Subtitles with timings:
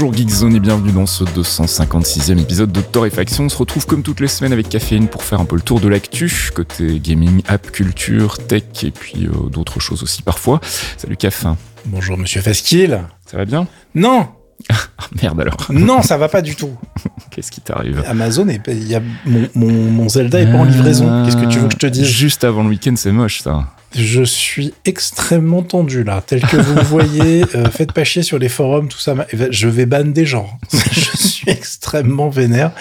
[0.00, 3.46] Bonjour Geekzone et bienvenue dans ce 256e épisode de Torréfaction.
[3.46, 5.80] On se retrouve comme toutes les semaines avec Caféine pour faire un peu le tour
[5.80, 10.60] de l'actu, côté gaming, app, culture, tech et puis euh, d'autres choses aussi parfois.
[10.98, 11.46] Salut Caf.
[11.86, 12.96] Bonjour Monsieur Fasquille.
[13.26, 13.66] Ça va bien?
[13.96, 14.28] Non
[14.70, 14.74] Ah,
[15.22, 15.56] Merde alors.
[15.70, 16.76] Non, ça va pas du tout.
[17.30, 21.24] Qu'est-ce qui t'arrive Amazon, est, y a, mon, mon, mon Zelda est pas en livraison.
[21.24, 22.06] Qu'est-ce que tu veux que je te dise?
[22.06, 23.64] Juste avant le week-end, c'est moche ça.
[23.96, 27.44] Je suis extrêmement tendu là, tel que vous le voyez.
[27.54, 29.14] euh, faites pas chier sur les forums, tout ça.
[29.14, 30.50] m'a- Je vais ban des gens.
[30.72, 32.72] je suis extrêmement vénère.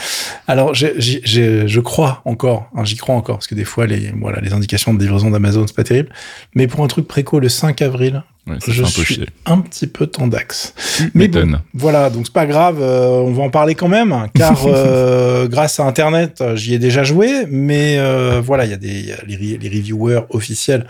[0.47, 4.53] Alors, je crois encore, hein, j'y crois encore, parce que des fois, les, voilà, les
[4.53, 6.09] indications de livraison d'Amazon, c'est pas terrible.
[6.55, 9.25] Mais pour un truc préco le 5 avril, Ouais, je un suis chier.
[9.45, 10.73] un petit peu tendax.
[11.13, 14.57] Mais bon, voilà, donc c'est pas grave, euh, on va en parler quand même, car
[14.67, 18.87] euh, grâce à Internet, j'y ai déjà joué, mais euh, voilà, il y a des
[18.87, 20.87] il y a les, re- les reviewers officiels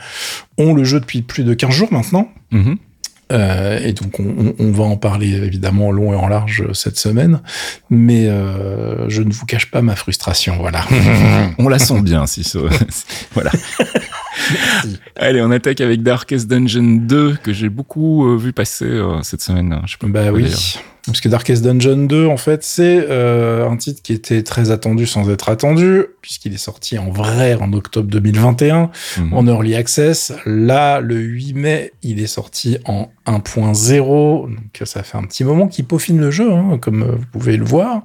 [0.60, 2.78] ont le jeu depuis plus de 15 jours maintenant, Mhm.
[3.32, 6.62] Euh, et donc on, on- on va en parler évidemment en long et en large
[6.62, 7.42] euh, cette semaine,
[7.90, 10.86] mais euh, je ne vous cache pas ma frustration, voilà.
[11.60, 12.58] On la sent bien si ce-
[13.34, 13.52] voilà.
[15.16, 19.42] Allez, on attaque avec Darkest Dungeon 2 que j'ai beaucoup euh, vu passer euh, cette
[19.42, 19.82] semaine.
[19.86, 20.54] Je sais pas Bah oui.
[21.08, 25.08] Parce que Darkest Dungeon 2, en fait, c'est euh, un titre qui était très attendu
[25.08, 29.34] sans être attendu, puisqu'il est sorti en vrai en octobre 2021, Mhm.
[29.34, 30.34] en early access.
[30.46, 35.68] Là, le 8 mai, il est sorti en 1.0, donc ça fait un petit moment
[35.68, 38.04] qu'il peaufine le jeu, hein, comme euh, vous pouvez le voir.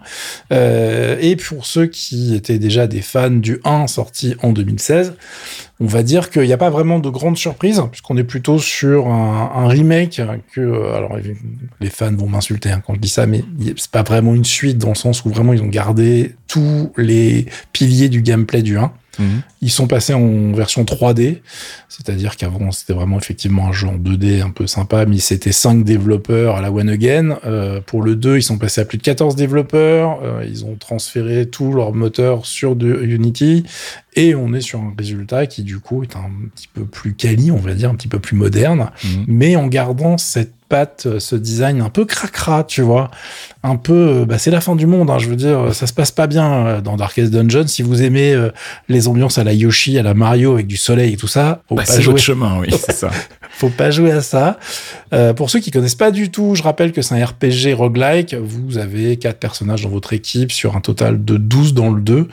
[0.52, 5.14] Euh, et pour ceux qui étaient déjà des fans du 1 sorti en 2016,
[5.80, 9.08] on va dire qu'il n'y a pas vraiment de grandes surprises, puisqu'on est plutôt sur
[9.08, 10.20] un, un remake
[10.54, 11.16] que, euh, alors
[11.80, 13.44] les fans vont m'insulter hein, quand je dis ça, mais
[13.76, 17.46] c'est pas vraiment une suite dans le sens où vraiment ils ont gardé tous les
[17.72, 18.92] piliers du gameplay du 1.
[19.18, 19.42] Mhm.
[19.60, 21.42] Ils sont passés en version 3D,
[21.90, 25.84] c'est-à-dire qu'avant c'était vraiment effectivement un jeu en 2D un peu sympa, mais c'était 5
[25.84, 27.38] développeurs à la One Again.
[27.44, 30.76] Euh, pour le 2, ils sont passés à plus de 14 développeurs, euh, ils ont
[30.76, 33.64] transféré tout leur moteur sur de Unity,
[34.14, 37.50] et on est sur un résultat qui du coup est un petit peu plus quali,
[37.50, 39.24] on va dire, un petit peu plus moderne, Mhm.
[39.28, 43.10] mais en gardant cette patte, euh, ce design un peu cracra, tu vois.
[43.62, 45.86] Un peu, euh, bah, c'est la fin du monde, hein, je veux dire, euh, ça
[45.86, 47.66] se passe pas bien dans Darkest Dungeon.
[47.66, 48.50] Si vous aimez euh,
[48.88, 51.74] les ambiances à la Yoshi, à la Mario avec du soleil et tout ça, faut
[51.74, 53.10] Bah, pas jouer votre chemin, oui, c'est ça.
[53.62, 54.58] faut pas jouer à ça.
[55.14, 58.34] Euh, pour ceux qui connaissent pas du tout, je rappelle que c'est un RPG roguelike.
[58.34, 62.26] Vous avez quatre personnages dans votre équipe sur un total de 12 dans le 2.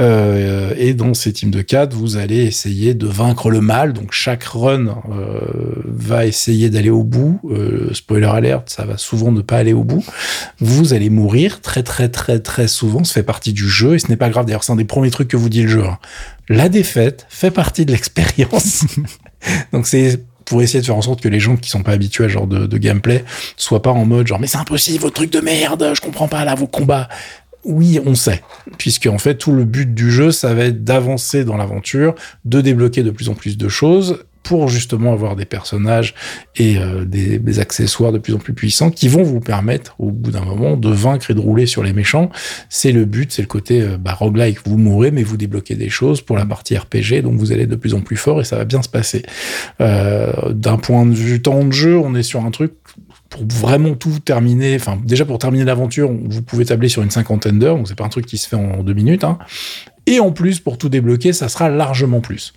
[0.00, 3.92] Euh, et dans ces teams de 4, vous allez essayer de vaincre le mal.
[3.92, 5.38] Donc chaque run euh,
[5.84, 7.40] va essayer d'aller au bout.
[7.92, 10.04] Spoiler alert, ça va souvent ne pas aller au bout.
[10.58, 13.04] Vous allez mourir très très très très souvent.
[13.04, 14.46] Ça fait partie du jeu et ce n'est pas grave.
[14.46, 15.84] D'ailleurs, c'est un des premiers trucs que vous dit le jeu.
[15.84, 15.98] hein.
[16.48, 18.84] La défaite fait partie de l'expérience.
[19.72, 20.20] Donc c'est
[20.52, 22.34] pour essayer de faire en sorte que les gens qui sont pas habitués à ce
[22.34, 23.24] genre de, de gameplay
[23.56, 26.44] soient pas en mode genre mais c'est impossible votre truc de merde, je comprends pas
[26.44, 27.08] là vos combats.
[27.64, 28.42] Oui, on sait,
[28.76, 32.14] puisque en fait tout le but du jeu, ça va être d'avancer dans l'aventure,
[32.44, 36.14] de débloquer de plus en plus de choses pour justement avoir des personnages
[36.56, 40.30] et euh, des, accessoires de plus en plus puissants qui vont vous permettre au bout
[40.30, 42.30] d'un moment de vaincre et de rouler sur les méchants.
[42.68, 45.90] C'est le but, c'est le côté euh, bah, roguelike, vous mourrez mais vous débloquez des
[45.90, 48.56] choses pour la partie RPG, donc vous allez de plus en plus fort et ça
[48.56, 49.22] va bien se passer.
[49.80, 52.72] Euh, D'un point de vue temps de jeu, on est sur un truc
[53.28, 57.58] pour vraiment tout terminer, enfin déjà pour terminer l'aventure, vous pouvez tabler sur une cinquantaine
[57.58, 59.24] d'heures, donc c'est pas un truc qui se fait en deux minutes.
[59.24, 59.38] Hein.
[60.06, 62.52] Et en plus, pour tout débloquer, ça sera largement plus.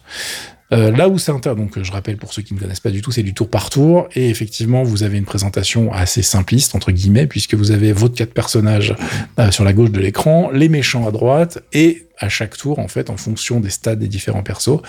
[0.73, 3.01] Euh, là où c'est intéressant, donc je rappelle pour ceux qui ne connaissent pas du
[3.01, 6.91] tout, c'est du tour par tour, et effectivement vous avez une présentation assez simpliste entre
[6.91, 8.95] guillemets, puisque vous avez votre quatre personnages
[9.39, 12.87] euh, sur la gauche de l'écran, les méchants à droite, et à chaque tour, en
[12.87, 14.79] fait, en fonction des stats des différents persos,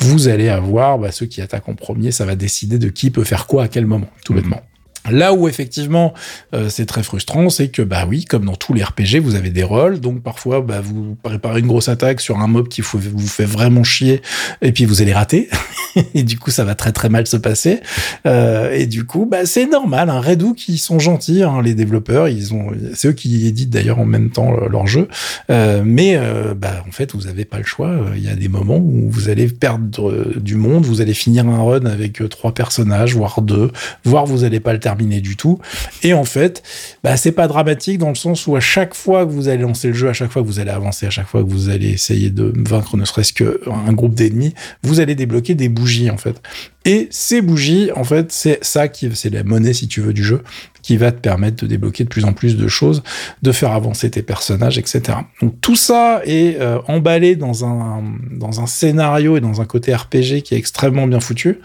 [0.00, 3.24] vous allez avoir bah, ceux qui attaquent en premier, ça va décider de qui peut
[3.24, 4.40] faire quoi à quel moment, tout Mhm.
[4.40, 4.62] bêtement.
[5.10, 6.12] Là où effectivement
[6.54, 9.50] euh, c'est très frustrant, c'est que bah oui, comme dans tous les RPG, vous avez
[9.50, 13.18] des rôles, donc parfois bah, vous préparez une grosse attaque sur un mob qui vous
[13.26, 14.22] fait vraiment chier,
[14.62, 15.48] et puis vous allez rater,
[16.14, 17.80] et du coup ça va très très mal se passer,
[18.26, 20.10] Euh, et du coup bah c'est normal.
[20.10, 23.98] Un Redo qui sont gentils, hein, les développeurs, ils ont, c'est eux qui éditent d'ailleurs
[24.00, 25.08] en même temps euh, leur jeu,
[25.50, 27.88] Euh, mais euh, bah en fait vous avez pas le choix.
[27.88, 31.46] Euh, Il y a des moments où vous allez perdre du monde, vous allez finir
[31.46, 33.70] un run avec trois personnages, voire deux,
[34.04, 35.58] voire vous allez pas le terminer du tout.
[36.02, 36.62] Et en fait,
[37.02, 39.88] bah, c'est pas dramatique dans le sens où à chaque fois que vous allez lancer
[39.88, 41.90] le jeu, à chaque fois que vous allez avancer, à chaque fois que vous allez
[41.90, 46.40] essayer de vaincre ne serait-ce qu'un groupe d'ennemis, vous allez débloquer des bougies en fait.
[46.86, 50.24] Et ces bougies, en fait, c'est ça qui, c'est la monnaie, si tu veux, du
[50.24, 50.42] jeu,
[50.86, 53.02] qui va te permettre de débloquer de plus en plus de choses,
[53.42, 55.18] de faire avancer tes personnages, etc.
[55.42, 59.92] Donc tout ça est euh, emballé dans un, dans un scénario et dans un côté
[59.92, 61.58] RPG qui est extrêmement bien foutu.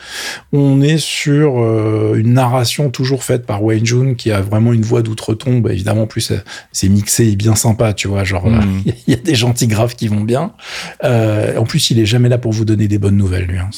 [0.54, 4.82] On est sur euh, une narration toujours faite par Wayne June, qui a vraiment une
[4.82, 5.70] voix d'outre-tombe.
[5.70, 6.34] Évidemment, en plus,
[6.72, 8.24] c'est mixé et bien sympa, tu vois.
[8.24, 8.82] Genre, mm.
[9.08, 10.54] il y a des gentils graves qui vont bien.
[11.04, 13.60] Euh, en plus, il est jamais là pour vous donner des bonnes nouvelles, lui.
[13.60, 13.70] Hein.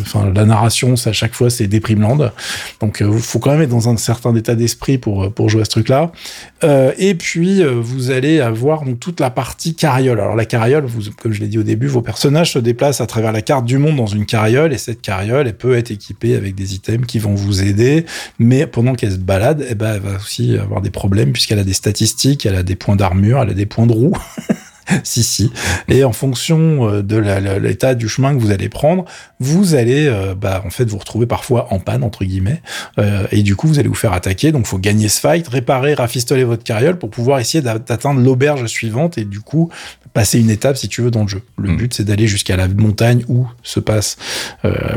[0.00, 2.30] Enfin, la narration à chaque fois, c'est Déprimeland.
[2.80, 5.48] Donc, il euh, faut quand même être dans un certain état d'esprit pour, euh, pour
[5.48, 6.12] jouer à ce truc-là.
[6.64, 10.20] Euh, et puis, vous allez avoir donc, toute la partie carriole.
[10.20, 13.06] Alors, la carriole, vous, comme je l'ai dit au début, vos personnages se déplacent à
[13.06, 16.36] travers la carte du monde dans une carriole, et cette carriole, elle peut être équipée
[16.36, 18.06] avec des items qui vont vous aider,
[18.38, 21.64] mais pendant qu'elle se balade, eh ben, elle va aussi avoir des problèmes, puisqu'elle a
[21.64, 24.16] des statistiques, elle a des points d'armure, elle a des points de roue.
[25.04, 25.50] si, si.
[25.88, 27.16] Et en fonction euh, de
[27.58, 29.04] l'état du chemin que vous allez prendre,
[29.40, 32.62] vous allez, euh, bah, en fait, vous retrouver parfois en panne, entre guillemets.
[32.98, 34.52] Euh, et du coup, vous allez vous faire attaquer.
[34.52, 39.18] Donc, faut gagner ce fight, réparer, rafistoler votre carriole pour pouvoir essayer d'atteindre l'auberge suivante
[39.18, 39.70] et du coup,
[40.14, 41.42] passer une étape, si tu veux, dans le jeu.
[41.58, 41.76] Le mm.
[41.76, 44.16] but, c'est d'aller jusqu'à la montagne où se passe,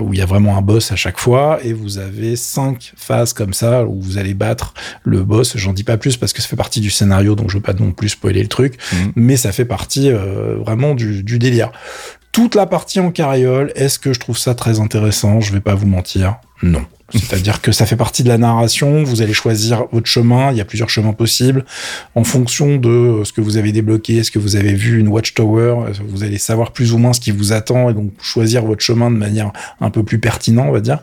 [0.02, 1.60] où il y a vraiment un boss à chaque fois.
[1.64, 4.74] Et vous avez cinq phases comme ça où vous allez battre
[5.04, 5.58] le boss.
[5.58, 7.74] J'en dis pas plus parce que ça fait partie du scénario, donc je veux pas
[7.74, 8.78] non plus spoiler le truc.
[8.94, 8.98] Mm.
[9.16, 11.72] Mais ça fait partie partie euh, vraiment du, délire.
[12.32, 15.42] Toute la partie en carriole, est-ce que je trouve ça très intéressant?
[15.42, 16.86] Je vais pas vous mentir, non.
[17.10, 20.62] C'est-à-dire que ça fait partie de la narration, vous allez choisir votre chemin, il y
[20.62, 21.66] a plusieurs chemins possibles.
[22.14, 25.92] En fonction de ce que vous avez débloqué, est-ce que vous avez vu une watchtower,
[26.08, 29.10] vous allez savoir plus ou moins ce qui vous attend et donc choisir votre chemin
[29.10, 29.52] de manière
[29.82, 31.00] un peu plus pertinente, on va dire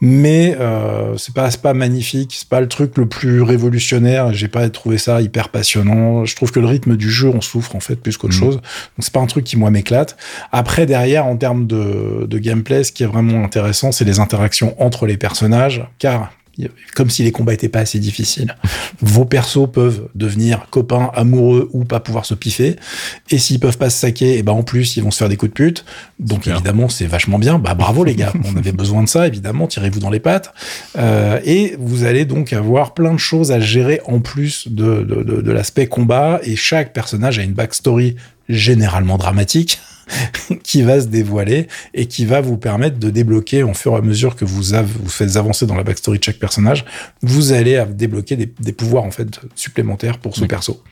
[0.00, 4.32] mais euh, c'est pas pas magnifique, c'est pas le truc le plus révolutionnaire.
[4.32, 6.24] J'ai pas trouvé ça hyper passionnant.
[6.24, 8.38] Je trouve que le rythme du jeu on souffre en fait plus qu'autre mmh.
[8.38, 8.54] chose.
[8.56, 10.16] Donc c'est pas un truc qui moi m'éclate.
[10.52, 14.74] Après derrière en termes de, de gameplay, ce qui est vraiment intéressant, c'est les interactions
[14.82, 16.30] entre les personnages, car
[16.94, 18.56] comme si les combats étaient pas assez difficiles.
[19.00, 22.76] Vos persos peuvent devenir copains, amoureux ou pas pouvoir se piffer.
[23.30, 25.28] Et s'ils peuvent pas se saquer, et eh ben en plus ils vont se faire
[25.28, 25.84] des coups de pute.
[26.18, 27.58] Donc évidemment c'est vachement bien.
[27.58, 29.66] Bah bravo les gars, on avait besoin de ça évidemment.
[29.66, 30.52] Tirez-vous dans les pattes.
[30.98, 35.22] Euh, et vous allez donc avoir plein de choses à gérer en plus de, de,
[35.22, 36.40] de, de l'aspect combat.
[36.42, 38.16] Et chaque personnage a une backstory
[38.48, 39.78] généralement dramatique
[40.62, 44.00] qui va se dévoiler et qui va vous permettre de débloquer au fur et à
[44.00, 46.84] mesure que vous, vous faites avancer dans la backstory de chaque personnage,
[47.22, 50.82] vous allez débloquer des, pouvoirs en fait supplémentaires pour ce perso.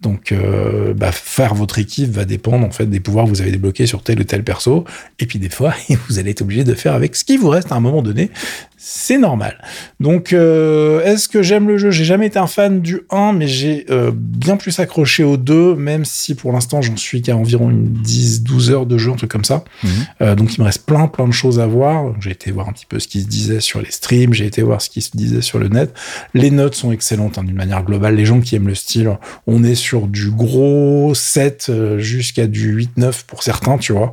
[0.00, 3.50] Donc euh, bah, faire votre équipe va dépendre en fait des pouvoirs que vous avez
[3.50, 4.84] débloqués sur tel ou tel perso.
[5.18, 5.74] Et puis des fois
[6.08, 8.30] vous allez être obligé de faire avec ce qui vous reste à un moment donné
[8.76, 9.56] c'est normal.
[10.00, 11.90] Donc, euh, est-ce que j'aime le jeu?
[11.90, 15.74] J'ai jamais été un fan du 1, mais j'ai euh, bien plus accroché au 2,
[15.74, 19.30] même si pour l'instant j'en suis qu'à environ une 10-12 heures de jeu, un truc
[19.30, 19.64] comme ça.
[19.82, 19.90] Mhm.
[20.20, 22.12] Euh, donc, il me reste plein, plein de choses à voir.
[22.20, 24.60] J'ai été voir un petit peu ce qui se disait sur les streams, j'ai été
[24.60, 25.94] voir ce qui se disait sur le net.
[26.34, 28.14] Les notes sont excellentes hein, d'une manière globale.
[28.14, 29.10] Les gens qui aiment le style,
[29.46, 34.12] on est sur du gros 7 jusqu'à du 8-9 pour certains, tu vois,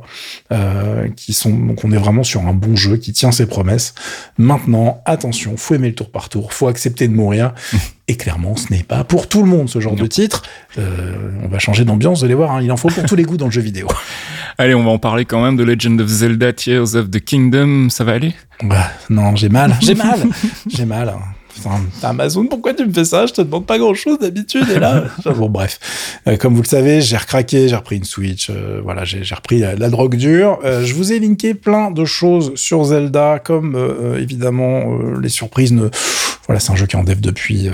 [1.16, 3.94] qui sont donc on est vraiment sur un bon jeu qui tient ses promesses.
[4.38, 7.54] Maintenant, Maintenant, attention, faut aimer le tour par tour, faut accepter de mourir.
[8.08, 10.42] Et clairement, ce n'est pas pour tout le monde ce genre de titre.
[10.78, 13.24] Euh, on va changer d'ambiance, vous allez voir, hein, il en faut pour tous les
[13.24, 13.88] goûts dans le jeu vidéo.
[14.58, 17.88] Allez, on va en parler quand même de Legend of Zelda Tears of the Kingdom,
[17.88, 18.32] ça va aller?
[18.62, 20.20] Bah non, j'ai mal, j'ai mal,
[20.68, 21.08] j'ai mal.
[21.08, 21.22] Hein.
[22.02, 23.26] Amazon, pourquoi tu me fais ça?
[23.26, 24.68] Je te demande pas grand chose d'habitude.
[24.74, 25.78] Et là, bon, bref.
[26.26, 28.50] Euh, comme vous le savez, j'ai recraqué, j'ai repris une Switch.
[28.50, 30.58] Euh, voilà, j'ai repris la, drogue dure.
[30.64, 33.76] Euh, je vous ai linké plein de choses sur Zelda, comme
[34.18, 35.72] évidemment les surprises.
[35.72, 35.88] Ne...
[36.46, 37.70] Voilà, c'est un jeu qui est en dev depuis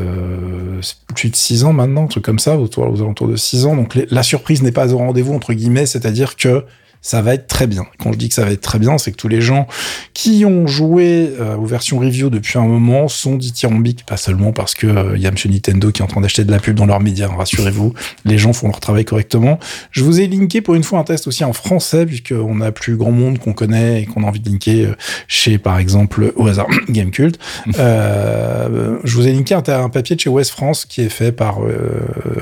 [1.14, 3.76] plus de 6 ans maintenant, un truc comme ça, autour, aux alentours de 6 ans.
[3.76, 6.64] Donc la surprise n'est pas au rendez-vous, entre guillemets, c'est-à-dire que
[7.02, 7.86] ça va être très bien.
[7.98, 9.66] Quand je dis que ça va être très bien, c'est que tous les gens
[10.12, 14.74] qui ont joué euh, aux versions review depuis un moment sont dithyrambiques, pas seulement parce
[14.74, 16.86] que euh, y a Monsieur Nintendo qui est en train d'acheter de la pub dans
[16.86, 17.94] leurs médias, rassurez-vous,
[18.26, 19.58] les gens font leur travail correctement.
[19.92, 22.96] Je vous ai linké pour une fois un test aussi en français, puisqu'on a plus
[22.96, 24.94] grand monde qu'on connaît et qu'on a envie de linker euh,
[25.26, 27.38] chez, par exemple, au hasard, Gamecult.
[27.78, 31.32] Euh, je vous ai linké un, un, papier de chez West France qui est fait
[31.32, 31.60] par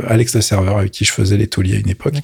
[0.09, 2.17] Alex le serveur, avec qui je faisais les tauliers à une époque,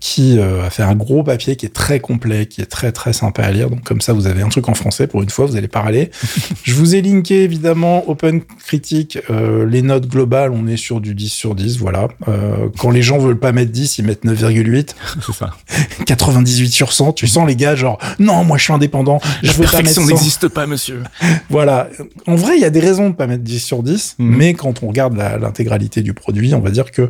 [0.00, 3.12] qui a fait un gros gros papier qui est très complet, qui est très très
[3.12, 3.70] sympa à lire.
[3.70, 6.10] Donc comme ça, vous avez un truc en français pour une fois, vous allez parler.
[6.64, 11.14] Je vous ai linké évidemment Open Critique, euh, les notes globales, on est sur du
[11.14, 12.08] 10 sur 10, voilà.
[12.28, 14.90] Euh, quand les gens veulent pas mettre 10, ils mettent 9,8.
[15.26, 15.50] C'est ça.
[16.06, 17.12] 98 sur 100.
[17.12, 19.70] Tu sens les gars genre non, moi je suis indépendant, je La veux pas mettre
[19.76, 20.08] perfection 100.
[20.08, 21.02] n'existe pas, monsieur.
[21.50, 21.88] Voilà.
[22.26, 24.36] En vrai, il y a des raisons de pas mettre 10 sur 10, Mhm.
[24.36, 27.08] mais quand on regarde l'intégralité du produit, on va dire que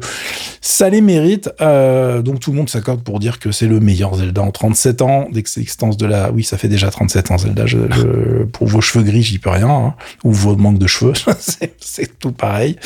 [0.61, 1.51] ça les mérite.
[1.61, 5.03] Euh, donc tout le monde s'accorde pour dire que c'est le meilleur Zelda en 37
[5.03, 6.31] ans d'existence de la.
[6.33, 7.65] Oui, ça fait déjà 37 ans Zelda.
[8.53, 9.95] Pour vos cheveux gris, j'y peux rien, hein.
[10.25, 12.77] ou vos manques de cheveux, c'est- tout pareil.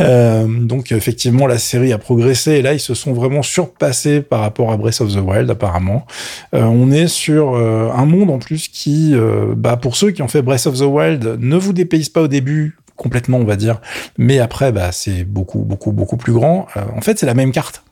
[0.00, 4.40] Euh, donc effectivement, la série a progressé et là, ils se sont vraiment surpassés par
[4.40, 6.06] rapport à Breath of the Wild, apparemment.
[6.54, 9.14] Euh, on est sur euh, un monde en plus qui,
[9.56, 12.28] bah, pour ceux qui ont fait Breath of the Wild, ne vous dépayse pas au
[12.28, 13.80] début complètement, on va dire,
[14.18, 16.66] mais après, bah, c'est beaucoup, beaucoup, beaucoup plus grand.
[16.96, 17.82] En fait, c'est la même carte.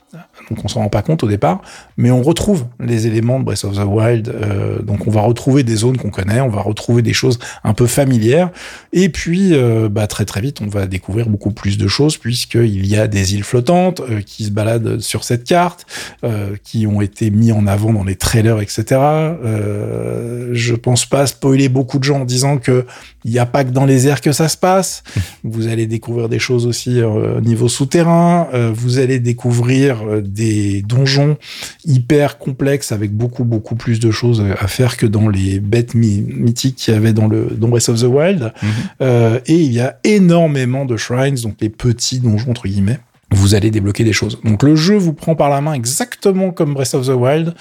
[0.51, 1.63] Donc on s'en rend pas compte au départ,
[1.97, 4.29] mais on retrouve les éléments de Breath of the Wild.
[4.29, 7.75] euh, donc on va retrouver des zones qu'on connaît, on va retrouver des choses un
[7.75, 8.51] peu familières,
[8.93, 12.87] et puis euh, bah, très très vite on va découvrir beaucoup plus de choses puisqu'il
[12.87, 15.87] y a des îles flottantes euh, qui se baladent sur cette carte,
[16.25, 18.85] euh, qui ont été mis en avant dans les trailers, etc.
[18.91, 22.87] Euh, je pense pas spoiler beaucoup de gens en disant que
[23.25, 25.03] il n'y a pas que dans les airs que ça se passe.
[25.45, 28.49] Vous allez découvrir des choses aussi euh, au niveau souterrain.
[28.55, 29.99] Euh, vous allez découvrir
[30.41, 31.37] des donjons
[31.85, 36.25] hyper complexes avec beaucoup beaucoup plus de choses à faire que dans les bêtes my-
[36.27, 38.43] mythiques qu'il y avait dans le dans Breath of the Wild.
[38.63, 38.69] Mhm.
[39.03, 42.99] Euh, et il y a énormément de shrines, donc les petits donjons entre guillemets.
[43.33, 44.41] Vous allez débloquer des choses.
[44.45, 47.55] Donc le jeu vous prend par la main exactement comme Breath of the Wild.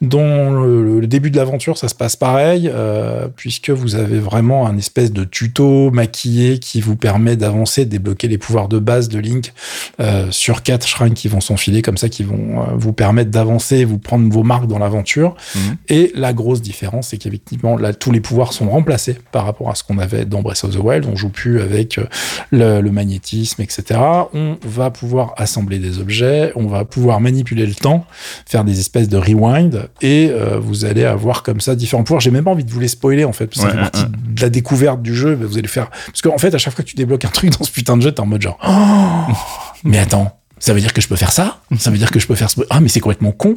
[0.00, 4.66] Dans le, le début de l'aventure, ça se passe pareil, euh, puisque vous avez vraiment
[4.66, 9.10] un espèce de tuto maquillé qui vous permet d'avancer, de débloquer les pouvoirs de base
[9.10, 9.52] de Link
[10.00, 13.84] euh, sur quatre shrines qui vont s'enfiler comme ça, qui vont euh, vous permettre d'avancer,
[13.84, 15.36] vous prendre vos marques dans l'aventure.
[15.54, 15.76] Mhm.
[15.90, 19.74] Et la grosse différence, c'est qu'effectivement, là, tous les pouvoirs sont remplacés par rapport à
[19.74, 21.04] ce qu'on avait dans Breath of the Wild.
[21.12, 22.00] On joue plus avec
[22.50, 24.00] le, le magnétisme, etc.
[24.32, 28.06] On va pouvoir assembler des objets, on va pouvoir manipuler le temps,
[28.46, 32.20] faire des espèces de rewind, et euh, vous allez avoir comme ça différents pouvoirs.
[32.20, 33.98] J'ai même pas envie de vous les spoiler, en fait, parce que Ouais, ça fait
[33.98, 35.36] ouais, partie de la découverte du jeu.
[35.38, 35.90] mais Vous allez faire...
[36.06, 38.02] Parce qu'en fait, à chaque fois que tu débloques un truc dans ce putain de
[38.02, 38.58] jeu, t'es en mode genre...
[38.66, 39.32] Oh
[39.84, 42.26] mais attends, ça veut dire que je peux faire ça Ça veut dire que je
[42.28, 42.60] peux faire ce...
[42.70, 43.56] Ah, mais c'est complètement con.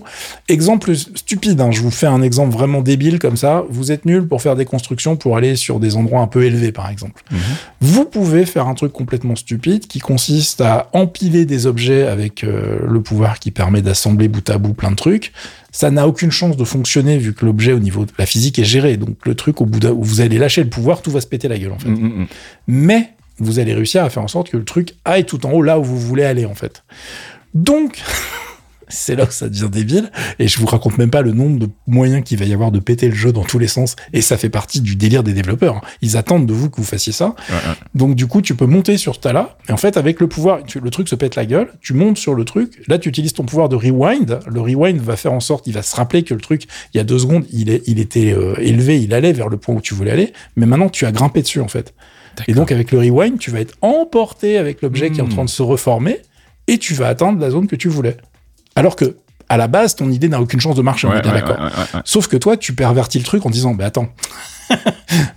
[0.50, 3.64] Exemple stupide, hein, je vous fais un exemple vraiment débile comme ça.
[3.70, 6.72] Vous êtes nul pour faire des constructions pour aller sur des endroits un peu élevés,
[6.72, 7.22] par exemple.
[7.32, 7.38] Mhm.
[7.82, 12.80] Vous pouvez faire un truc complètement stupide qui consiste à empiler des objets avec euh,
[12.88, 15.34] le pouvoir qui permet d'assembler bout à bout plein de trucs.
[15.72, 18.64] Ça n'a aucune chance de fonctionner vu que l'objet au niveau de la physique est
[18.64, 18.96] géré.
[18.98, 21.28] Donc le truc au bout d'un- où vous allez lâcher le pouvoir, tout va se
[21.28, 22.28] péter la gueule en fait Mhm, mhm.
[22.68, 23.10] mais
[23.40, 25.80] vous allez réussir à faire en sorte que le truc aille tout en haut là
[25.80, 26.84] où vous voulez aller en fait.
[27.54, 28.02] Donc
[28.90, 31.68] c'est là que ça devient débile et je vous raconte même pas le nombre de
[31.88, 34.38] moyens qu'il va y avoir de péter le jeu dans tous les sens et ça
[34.38, 35.82] fait partie du délire des développeurs.
[36.02, 37.28] Ils attendent de vous que vous fassiez ça.
[37.50, 37.76] Ouais, ouais.
[37.96, 40.64] Donc du coup, tu peux monter sur ce tas-là et en fait avec le pouvoir,
[40.64, 43.34] tu- le truc se pète la gueule, tu montes sur le truc, là tu utilises
[43.34, 46.36] ton pouvoir de rewind, le rewind va faire en sorte, il va se rappeler que
[46.36, 49.34] le truc, il y a deux secondes, il, est, il était euh, élevé, il allait
[49.34, 51.96] vers le point où tu voulais aller, mais maintenant tu as grimpé dessus en fait.
[52.48, 55.30] Et donc, avec le rewind, tu vas être emporté avec l'objet qui est en Hmm.
[55.30, 56.20] train de se reformer
[56.68, 58.18] et tu vas atteindre la zone que tu voulais.
[58.76, 59.18] Alors que,
[59.50, 61.42] à la base, ton idée n'a aucune chance de marcher, on Ouais, est bien ouais,
[61.42, 61.58] d'accord.
[61.60, 62.02] ouais, ouais, ouais.
[62.06, 64.08] Sauf que toi, tu pervertis le truc en disant, bah attends,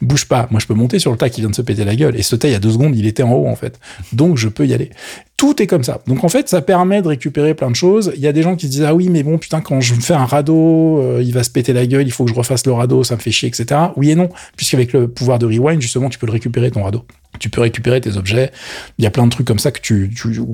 [0.01, 1.97] bouge pas, moi je peux monter sur le tas qui vient de se péter la
[1.97, 2.17] gueule.
[2.17, 3.79] Et ce tas, il y a deux secondes, il était en haut en fait.
[4.13, 4.91] Donc je peux y aller.
[5.37, 6.01] Tout est comme ça.
[6.07, 8.13] Donc en fait, ça permet de récupérer plein de choses.
[8.15, 9.95] Il y a des gens qui se disent, ah oui, mais bon, putain, quand je
[9.95, 12.37] me fais un radeau, euh, il va se péter la gueule, il faut que je
[12.37, 13.81] refasse le radeau, ça me fait chier, etc.
[13.97, 17.05] Oui et non, puisqu'avec le pouvoir de rewind, justement, tu peux le récupérer ton radeau.
[17.39, 18.51] Tu peux récupérer tes objets.
[18.99, 20.11] Il y a plein de trucs comme ça que tu,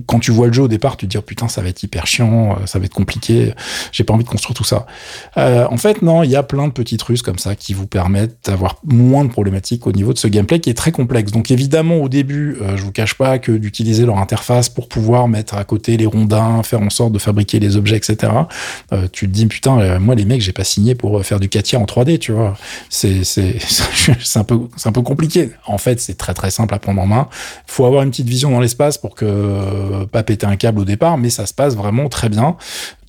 [0.06, 1.82] quand tu vois le jeu au départ, tu te dis, oh, putain, ça va être
[1.82, 3.54] hyper chiant, euh, ça va être compliqué,
[3.92, 4.86] j'ai pas envie de construire tout ça.
[5.36, 7.86] Euh, en fait, non, il y a plein de petites ruses comme ça qui vous
[7.86, 11.32] permettent d'avoir moins de problématiques au niveau de ce gameplay qui est très complexe.
[11.32, 15.28] Donc évidemment, au début, euh, je vous cache pas que d'utiliser leur interface pour pouvoir
[15.28, 18.32] mettre à côté les rondins, faire en sorte de fabriquer les objets, etc.
[18.92, 21.40] euh, tu te dis putain, euh, moi les mecs, j'ai pas signé pour euh, faire
[21.40, 22.56] du 4 en 3D, tu vois.
[22.88, 23.56] C'est c'est
[24.36, 25.50] un peu un peu compliqué.
[25.66, 27.28] En fait, c'est très très simple à prendre en main.
[27.66, 31.18] Faut avoir une petite vision dans l'espace pour que pas péter un câble au départ,
[31.18, 32.56] mais ça se passe vraiment très bien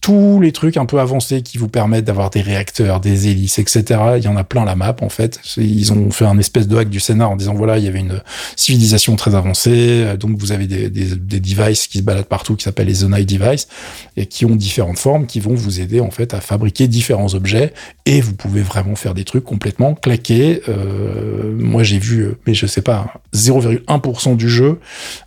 [0.03, 4.01] tous les trucs un peu avancés qui vous permettent d'avoir des réacteurs, des hélices, etc.
[4.17, 5.39] Il y en a plein la map en fait.
[5.55, 8.01] Ils ont fait un espèce de hack du scénar en disant voilà il y avait
[8.01, 8.21] une
[8.57, 12.57] civilisation très avancée, euh, donc vous avez des, des, des devices qui se baladent partout
[12.57, 13.69] qui s'appellent les Zonai Device
[14.17, 17.73] et qui ont différentes formes qui vont vous aider en fait à fabriquer différents objets
[18.05, 20.63] et vous pouvez vraiment faire des trucs complètement claqués.
[20.67, 24.79] Euh, moi j'ai vu euh, mais je sais pas 0,1% du jeu.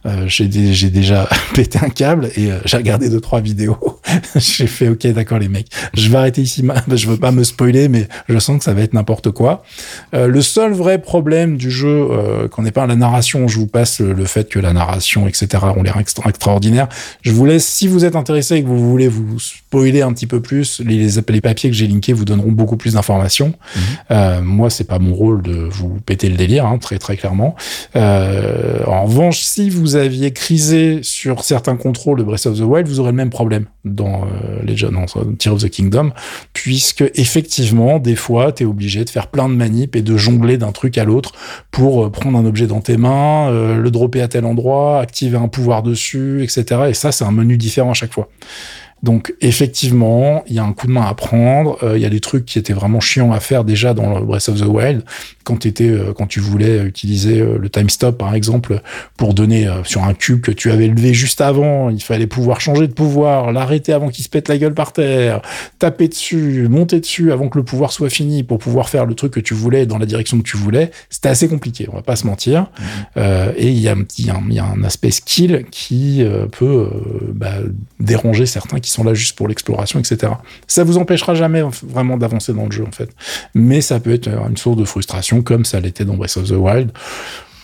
[0.04, 3.78] Euh, j'ai déjà pété un câble et euh, j'ai regardé deux trois vidéos.
[4.66, 6.64] J'ai fait ok d'accord les mecs, je vais arrêter ici.
[6.92, 9.62] Je veux pas me spoiler, mais je sens que ça va être n'importe quoi.
[10.14, 13.58] Euh, le seul vrai problème du jeu, euh, qu'on n'est pas à la narration, je
[13.58, 16.88] vous passe le, fait que la narration, etc., ont l'air extra extraordinaire.
[17.22, 20.26] Je vous laisse, si vous êtes intéressé et que vous voulez vous spoiler un petit
[20.26, 23.54] peu plus, les, les papiers que j'ai linkés vous donneront beaucoup plus d'informations.
[23.74, 23.82] Mhm.
[24.10, 27.54] Euh, moi, c'est pas mon rôle de vous péter le délire, hein, très très clairement.
[27.94, 32.88] Euh, en revanche, si vous aviez crisé sur certains contrôles de Breath of the Wild,
[32.88, 34.24] vous aurez le même problème dans
[34.62, 35.06] Legend, non,
[35.38, 36.12] Tear of the Kingdom,
[36.52, 40.58] puisque effectivement, des fois, tu es obligé de faire plein de manips et de jongler
[40.58, 41.32] d'un truc à l'autre
[41.70, 45.38] pour euh, prendre un objet dans tes mains, euh, le dropper à tel endroit, activer
[45.38, 46.82] un pouvoir dessus, etc.
[46.88, 48.28] Et ça, c'est un menu différent à chaque fois.
[49.02, 51.78] Donc effectivement, il y a un coup de main à prendre.
[51.82, 54.48] Euh, il y a des trucs qui étaient vraiment chiants à faire déjà dans Breath
[54.48, 55.02] of the Wild
[55.44, 58.80] quand, étais, euh, quand tu voulais utiliser euh, le time stop par exemple
[59.16, 61.90] pour donner sur un cube que tu avais levé juste avant.
[61.90, 65.42] Il fallait pouvoir changer de pouvoir, l'arrêter avant qu'il se pète la gueule par terre,
[65.78, 69.32] taper dessus, monter dessus avant que le pouvoir soit fini pour pouvoir faire le truc
[69.32, 70.90] que tu voulais dans la direction que tu voulais.
[71.10, 72.70] C'était assez compliqué, on va pas se mentir.
[73.16, 73.20] Mmh.
[73.56, 76.88] et il y, a, y a un, aspect skill qui peut
[77.34, 77.56] bah,
[78.00, 80.32] déranger certains qui là juste pour l'exploration, etc.
[80.66, 83.10] Ça vous empêchera jamais vraiment d'avancer dans le jeu, en fait.
[83.54, 86.52] Mais ça peut être une source de frustration, comme ça l'était dans Breath of the
[86.52, 86.90] Wild.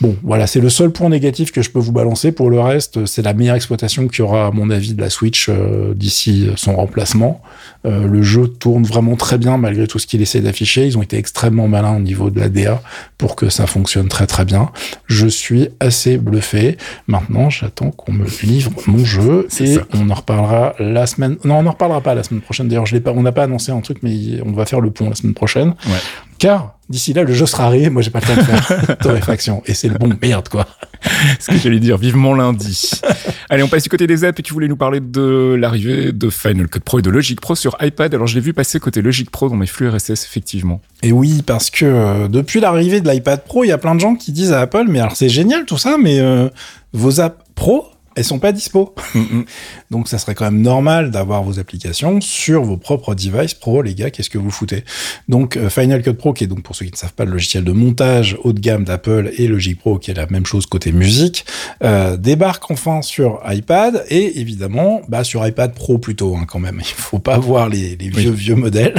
[0.02, 2.32] Bon, voilà, c'est le seul point négatif que je peux vous balancer.
[2.32, 5.10] Pour le reste, c'est la meilleure exploitation qu'il y aura, à mon avis, de la
[5.10, 7.40] Switch euh, d'ici son remplacement.
[7.86, 10.88] Euh, le jeu tourne vraiment très bien malgré tout ce qu'il essaie d'afficher.
[10.88, 12.82] Ils ont été extrêmement malins au niveau de la DA
[13.16, 14.70] pour que ça fonctionne très très bien.
[15.06, 16.78] Je suis assez bluffé.
[17.06, 21.36] Maintenant, j'attends qu'on me livre mon jeu et on en reparlera la semaine.
[21.44, 22.66] Non, on en reparlera pas la semaine prochaine.
[22.66, 23.12] D'ailleurs, je l'ai pas.
[23.12, 25.68] On n'a pas annoncé un truc, mais on va faire le pont la semaine prochaine.
[25.86, 26.00] Ouais.
[26.40, 27.90] Car d'ici là, le jeu sera arrivé.
[27.90, 29.62] Moi, j'ai pas le temps de faire torréfaction.
[29.66, 30.68] Et c'est le bon merde, quoi.
[31.40, 32.90] Ce que j'allais dire, vivement lundi.
[33.50, 36.30] Allez, on passe du côté des apps et tu voulais nous parler de l'arrivée de
[36.30, 38.14] Final Cut Pro et de Logic Pro sur iPad.
[38.14, 40.80] Alors, je l'ai vu passer côté Logic Pro dans mes flux RSS, effectivement.
[41.02, 44.00] Et oui, parce que euh, depuis l'arrivée de l'iPad Pro, il y a plein de
[44.00, 46.48] gens qui disent à Apple, mais alors c'est génial tout ça, mais euh,
[46.92, 48.94] vos apps Pro, elles sont pas dispo.
[49.90, 53.94] Donc ça serait quand même normal d'avoir vos applications sur vos propres devices pro, les
[53.94, 54.84] gars, qu'est-ce que vous foutez?
[55.28, 57.32] Donc euh, Final Cut Pro, qui est donc pour ceux qui ne savent pas le
[57.32, 60.66] logiciel de montage haut de gamme d'Apple, et Logic Pro, qui est la même chose
[60.66, 61.44] côté musique,
[61.82, 66.76] euh, débarque enfin sur iPad et évidemment bah, sur iPad Pro plutôt hein, quand même.
[66.80, 68.94] Il faut pas voir les, vieux vieux modèles.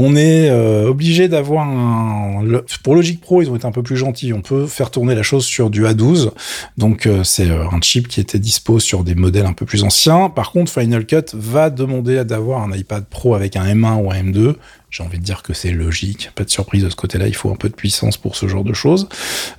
[0.00, 2.44] On est euh, obligé d'avoir un
[2.84, 4.32] pour Logic Pro, ils ont été un peu plus gentils.
[4.32, 6.30] On peut faire tourner la chose sur du A12,
[6.76, 10.30] donc euh, c'est un chip qui était dispo sur des modèles un peu plus anciens.
[10.30, 14.22] Par contre, Final Cut va demander d'avoir un iPad Pro avec un M1 ou un
[14.22, 14.54] M2.
[14.90, 17.50] J'ai envie de dire que c'est logique, pas de surprise de ce côté-là, il faut
[17.50, 19.06] un peu de puissance pour ce genre de choses.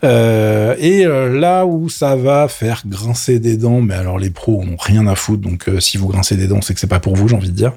[0.03, 4.65] Euh, et euh, là où ça va faire grincer des dents, mais alors les pros
[4.65, 6.99] n'ont rien à foutre, donc euh, si vous grincez des dents, c'est que c'est pas
[6.99, 7.73] pour vous, j'ai envie de dire.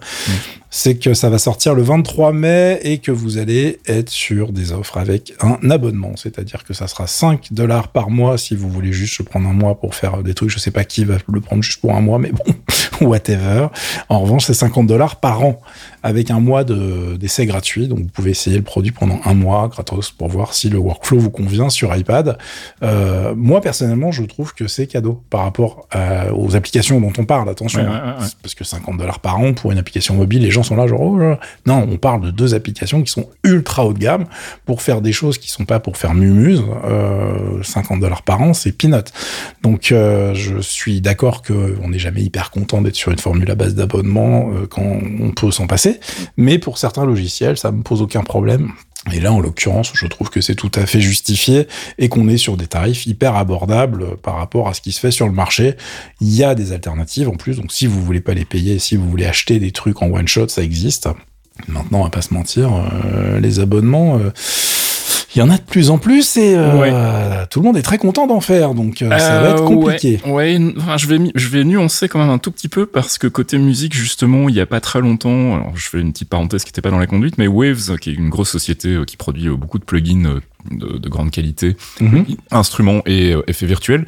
[0.74, 4.72] C'est que ça va sortir le 23 mai et que vous allez être sur des
[4.72, 6.12] offres avec un abonnement.
[6.16, 9.52] C'est-à-dire que ça sera 5 dollars par mois si vous voulez juste se prendre un
[9.52, 10.48] mois pour faire des trucs.
[10.48, 12.54] Je sais pas qui va le prendre juste pour un mois, mais bon,
[13.06, 13.66] whatever.
[14.08, 15.60] En revanche, c'est 50 dollars par an
[16.02, 17.88] avec un mois d'essai gratuit.
[17.88, 21.18] Donc, vous pouvez essayer le produit pendant un mois gratos pour voir si le workflow
[21.18, 22.38] vous convient sur iPad.
[22.82, 25.88] Euh, moi, personnellement, je trouve que c'est cadeau par rapport
[26.34, 27.48] aux applications dont on parle.
[27.48, 27.84] Attention,
[28.42, 31.00] parce que 50 dollars par an pour une application mobile, les gens sont là genre
[31.00, 31.18] oh
[31.66, 34.26] non, on parle de deux applications qui sont ultra haut de gamme
[34.64, 36.62] pour faire des choses qui sont pas pour faire mumuse.
[37.62, 39.12] 50 euh, dollars par an, c'est peanut.
[39.62, 43.50] Donc, euh, je suis d'accord que on n'est jamais hyper content d'être sur une formule
[43.50, 46.00] à base d'abonnement quand on peut s'en passer.
[46.36, 48.72] Mais pour certains logiciels, ça me pose aucun problème.
[49.12, 51.66] Et là, en l'occurrence, je trouve que c'est tout à fait justifié
[51.98, 55.10] et qu'on est sur des tarifs hyper abordables par rapport à ce qui se fait
[55.10, 55.74] sur le marché.
[56.20, 58.94] Il y a des alternatives en plus, donc si vous voulez pas les payer, si
[58.94, 61.08] vous voulez acheter des trucs en one shot, ça existe.
[61.66, 64.18] Maintenant, on va pas se mentir, euh, les abonnements.
[64.18, 64.30] Euh,
[65.34, 67.98] il y en a de plus en plus et euh, tout le monde est très
[67.98, 70.20] content d'en faire, donc euh, ça va être euh, compliqué.
[70.26, 73.26] Ouais, Enfin, je vais je vais nuancer quand même un tout petit peu parce que
[73.26, 76.64] côté musique justement, il y a pas très longtemps, alors je fais une petite parenthèse
[76.64, 79.48] qui n'était pas dans la conduite, mais Waves, qui est une grosse société qui produit
[79.48, 82.24] beaucoup de plugins de, de, grande qualité, mhm.
[82.50, 84.06] instruments et euh, effets virtuels,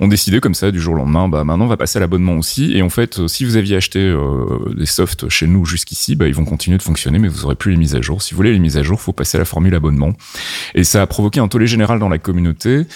[0.00, 2.36] ont décidé comme ça du jour au lendemain, bah maintenant on va passer à l'abonnement
[2.36, 2.72] aussi.
[2.76, 6.26] Et en fait, euh, si vous aviez acheté euh, des softs chez nous jusqu'ici, bah,
[6.26, 8.22] ils vont continuer de fonctionner, mais vous aurez plus les mises à jour.
[8.22, 10.12] Si vous voulez les mises à jour, faut passer à la formule abonnement.
[10.74, 12.86] Et ça a provoqué un tollé général dans la communauté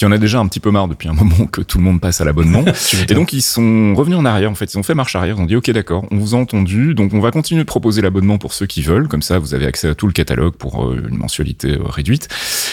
[0.00, 2.00] qui en a déjà un petit peu marre depuis un moment que tout le monde
[2.00, 2.64] passe à l'abonnement.
[3.08, 5.42] et donc ils sont revenus en arrière en fait, ils ont fait marche arrière, ils
[5.42, 8.38] ont dit ok d'accord, on vous a entendu, donc on va continuer de proposer l'abonnement
[8.38, 11.06] pour ceux qui veulent, comme ça vous avez accès à tout le catalogue pour euh,
[11.06, 12.28] une mensualité euh, réduite.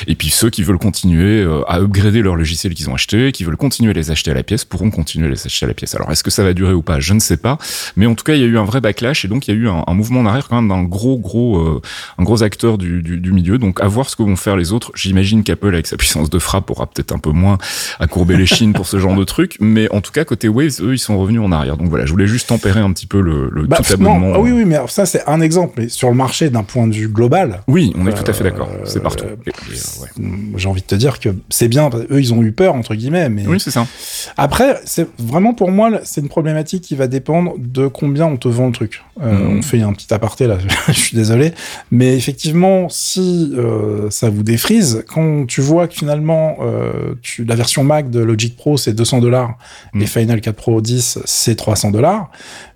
[0.07, 3.43] Et puis ceux qui veulent continuer euh, à upgrader leur logiciel qu'ils ont acheté, qui
[3.43, 5.73] veulent continuer à les acheter à la pièce, pourront continuer à les acheter à la
[5.73, 5.95] pièce.
[5.95, 7.01] Alors est-ce que ça va durer ou pas?
[7.01, 7.57] Je ne sais pas,
[7.97, 9.57] mais en tout cas il y a eu un vrai backlash et donc il y
[9.57, 11.81] a eu un, un mouvement en arrière quand même d'un gros gros
[12.17, 13.57] un gros acteur du, du, du, milieu.
[13.57, 14.93] Donc à voir ce que vont faire les autres.
[14.95, 17.57] J'imagine qu'Apple avec sa puissance de frappe aura peut-être un peu moins
[17.99, 20.81] à courber les chines pour ce genre de truc, mais en tout cas côté Waves,
[20.81, 21.77] eux ils sont revenus en arrière.
[21.77, 24.33] Donc voilà, je voulais juste tempérer un petit peu le, le bah, tout abonnement.
[24.35, 25.73] ah oui oui, mais ça c'est un exemple.
[25.77, 27.61] Mais sur le marché d'un point de vue global.
[27.67, 28.69] Oui, on est tout à fait d'accord.
[28.85, 29.25] C'est partout.
[29.25, 29.35] Euh,
[30.01, 30.27] ouais.
[30.55, 31.89] J'ai envie de te dire que c'est bien.
[32.11, 33.87] Eux ils ont eu peur entre guillemets, mais oui c'est ça.
[34.37, 38.47] Après c'est vraiment pour moi c'est une problématique qui va dépendre de combien on te
[38.47, 39.03] vend le truc.
[39.21, 39.57] Euh, Mhm.
[39.57, 41.53] On fait un petit aparté là, je suis désolé,
[41.91, 47.55] mais effectivement, si euh, ça vous défrise, quand tu vois que finalement euh, tu, la
[47.55, 49.57] version Mac de Logic Pro c'est 200 dollars
[49.99, 52.29] et Final 4 Pro 10 c'est 300 dollars,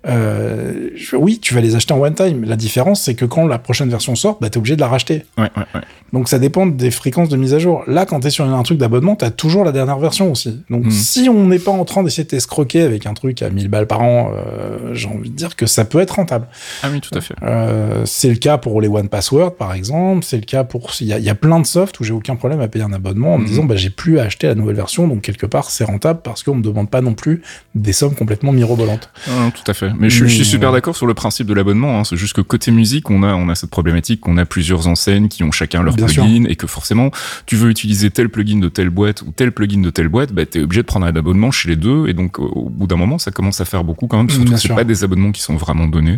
[0.06, 2.44] euh, oui, tu vas les acheter en one time.
[2.44, 4.88] La différence c'est que quand la prochaine version sort, bah, tu es obligé de la
[4.88, 5.22] racheter.
[5.38, 5.80] Ouais, ouais, ouais.
[6.12, 7.84] Donc ça dépend des fréquences de mise à jour.
[7.86, 10.62] Là, quand tu es sur un truc d'abonnement, tu as toujours la dernière version aussi.
[10.68, 10.90] Donc Mhm.
[10.90, 13.86] si on n'est pas en train d'essayer de t'escroquer avec un truc à 1000 balles
[13.86, 16.48] par an, euh, j'ai envie de dire que ça peut être rentable.
[16.82, 17.34] Ah oui, tout à fait.
[17.42, 20.24] Euh, c'est le cas pour les One Password, par exemple.
[20.24, 20.90] C'est le cas pour.
[21.00, 22.84] Il y, a- il y a plein de softs où j'ai aucun problème à payer
[22.84, 23.48] un abonnement en me Mhm.
[23.48, 25.06] disant bah, j'ai plus à acheter la nouvelle version.
[25.08, 27.42] Donc, quelque part, c'est rentable parce qu'on me demande pas non plus
[27.74, 29.10] des sommes complètement mirobolantes.
[29.28, 29.90] Ah, tout à fait.
[29.98, 31.98] Mais je, suis- je suis Mais, super euh, d'accord sur le principe de l'abonnement.
[32.00, 32.04] Hein.
[32.04, 35.28] C'est juste que côté musique, on a, on a cette problématique qu'on a plusieurs enseignes
[35.28, 37.10] qui ont chacun leur Bien plugin et que forcément,
[37.46, 40.46] tu veux utiliser tel plugin de telle boîte ou tel plugin de telle boîte, bah,
[40.46, 42.08] t'es obligé de prendre un abonnement chez les deux.
[42.08, 44.28] Et donc, au bout d'un moment, ça commence à faire beaucoup quand même.
[44.30, 44.76] Surtout Bien que c'est sûr.
[44.76, 46.16] pas des abonnements qui sont vraiment donnés.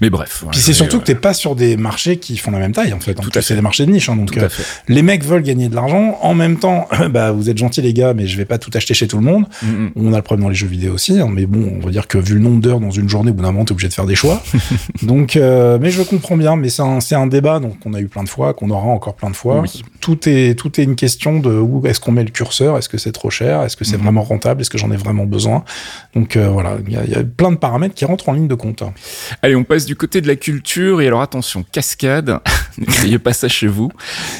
[0.00, 0.44] Mais bref.
[0.50, 3.00] Puis c'est surtout que t'es pas sur des marchés qui font la même taille en
[3.00, 3.14] fait.
[3.14, 3.54] Tout Donc, à C'est fait.
[3.56, 4.08] des marchés de niche.
[4.08, 4.16] hein.
[4.16, 4.64] donc Tout à euh, fait.
[4.88, 6.18] les mecs veulent gagner de l'argent.
[6.22, 8.94] En même temps, bah vous êtes gentils les gars, mais je vais pas tout acheter
[8.94, 9.46] chez tout le monde.
[9.62, 9.88] Mm.
[9.96, 12.08] On a le problème dans les jeux vidéo aussi, hein, mais bon, on va dire
[12.08, 13.94] que vu le nombre d'heures dans une journée, au bout d'un moment, t'es obligé de
[13.94, 14.42] faire des choix.
[15.02, 18.08] donc, euh, mais je comprends bien, mais c'est un, un débat donc qu'on a eu
[18.08, 19.60] plein de fois, qu'on aura encore plein de fois.
[19.60, 19.82] Oui.
[20.00, 22.98] Tout est tout est une question de où est-ce qu'on met le curseur, est-ce que
[22.98, 25.64] c'est trop cher, est-ce que c'est vraiment rentable, est-ce que j'en ai vraiment besoin.
[26.14, 28.54] Donc euh, voilà, il y, y a plein de paramètres qui rentrent en ligne de
[28.54, 28.82] compte.
[29.42, 31.00] Allez, on passe du côté de la culture.
[31.00, 32.40] Et alors, attention, cascade.
[32.78, 33.90] Ne criez pas ça chez vous.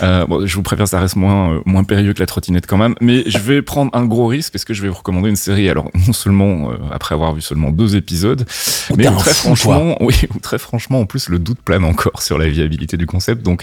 [0.02, 2.76] Euh, bon, je vous préviens, ça reste moins, euh, moins périlleux que la trottinette quand
[2.76, 2.94] même.
[3.00, 5.68] Mais je vais prendre un gros risque parce que je vais vous recommander une série.
[5.68, 8.46] Alors, non seulement, euh, après avoir vu seulement deux épisodes,
[8.96, 12.22] mais où très fou, franchement, oui, où très franchement, en plus, le doute plane encore
[12.22, 13.42] sur la viabilité du concept.
[13.42, 13.62] Donc,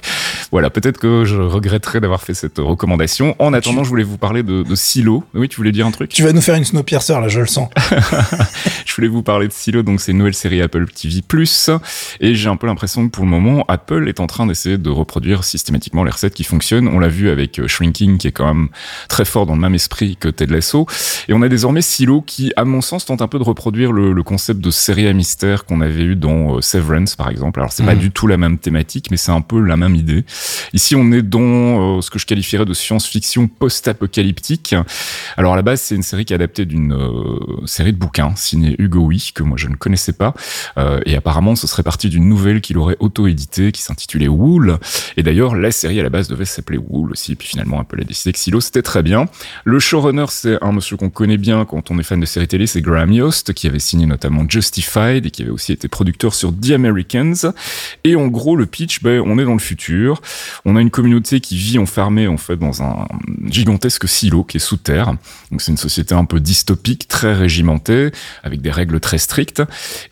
[0.51, 3.35] voilà, peut-être que je regretterai d'avoir fait cette recommandation.
[3.39, 5.23] En attendant, je voulais vous parler de, de Silo.
[5.33, 6.09] Oui, tu voulais dire un truc?
[6.09, 7.69] Tu vas nous faire une Snowpiercer là, je le sens.
[8.85, 11.21] Je voulais vous parler de Silo, donc c'est une nouvelle série Apple TV+.
[12.21, 14.89] Et j'ai un peu l'impression que pour le moment, Apple est en train d'essayer de
[14.89, 16.87] reproduire systématiquement les recettes qui fonctionnent.
[16.87, 18.69] On l'a vu avec euh, Shrinking, qui est quand même
[19.09, 20.85] très fort dans le même esprit que Ted Lasso.
[21.27, 24.13] Et on a désormais Silo qui, à mon sens, tente un peu de reproduire le,
[24.13, 27.59] le concept de série à mystère qu'on avait eu dans euh, Severance, par exemple.
[27.59, 27.99] Alors c'est pas Mhm.
[28.01, 30.25] du tout la même thématique, mais c'est un peu la même idée.
[30.73, 34.75] Ici, on est dans euh, ce que je qualifierais de science-fiction post-apocalyptique.
[35.37, 38.33] Alors à la base, c'est une série qui est adaptée d'une euh, série de bouquins
[38.35, 40.33] signée Hugo Oui, que moi je ne connaissais pas.
[40.77, 44.27] Euh, et apparemment, ce serait parti d'une nouvelle qu'il aurait auto-éditée, qui s'intitulait
[45.17, 47.35] Et d'ailleurs, la série à la base devait s'appeler Wool aussi.
[47.35, 49.25] Puis finalement, Apple a décidé que Silo, c'était très bien.
[49.63, 52.67] Le showrunner, c'est un monsieur qu'on connaît bien quand on est fan de séries télé,
[52.67, 56.53] c'est Graham Yost, qui avait signé notamment Justified et qui avait aussi été producteur sur
[56.53, 57.53] The Americans.
[58.03, 60.21] Et en gros, le pitch, ben, on est dans le futur.
[60.65, 63.07] On a une communauté qui vit enfermée, en fait, dans un
[63.47, 65.13] gigantesque silo qui est sous terre.
[65.51, 68.11] Donc c'est une société un peu dystopique, très régimentée,
[68.43, 69.63] avec des règles très strictes.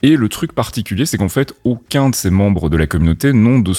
[0.02, 3.60] Et le truc particulier, c'est qu'en fait, aucun de ces membres de la communauté n'ont
[3.60, 3.74] de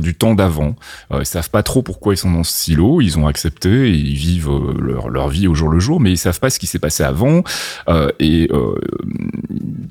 [0.00, 0.76] du temps d'avant.
[1.12, 3.00] Euh, ils savent pas trop pourquoi ils sont dans ce silo.
[3.00, 6.10] Ils ont accepté et ils vivent euh, leur, leur vie au jour le jour, mais
[6.10, 7.42] ils savent pas ce qui s'est passé avant.
[7.88, 8.48] Euh, et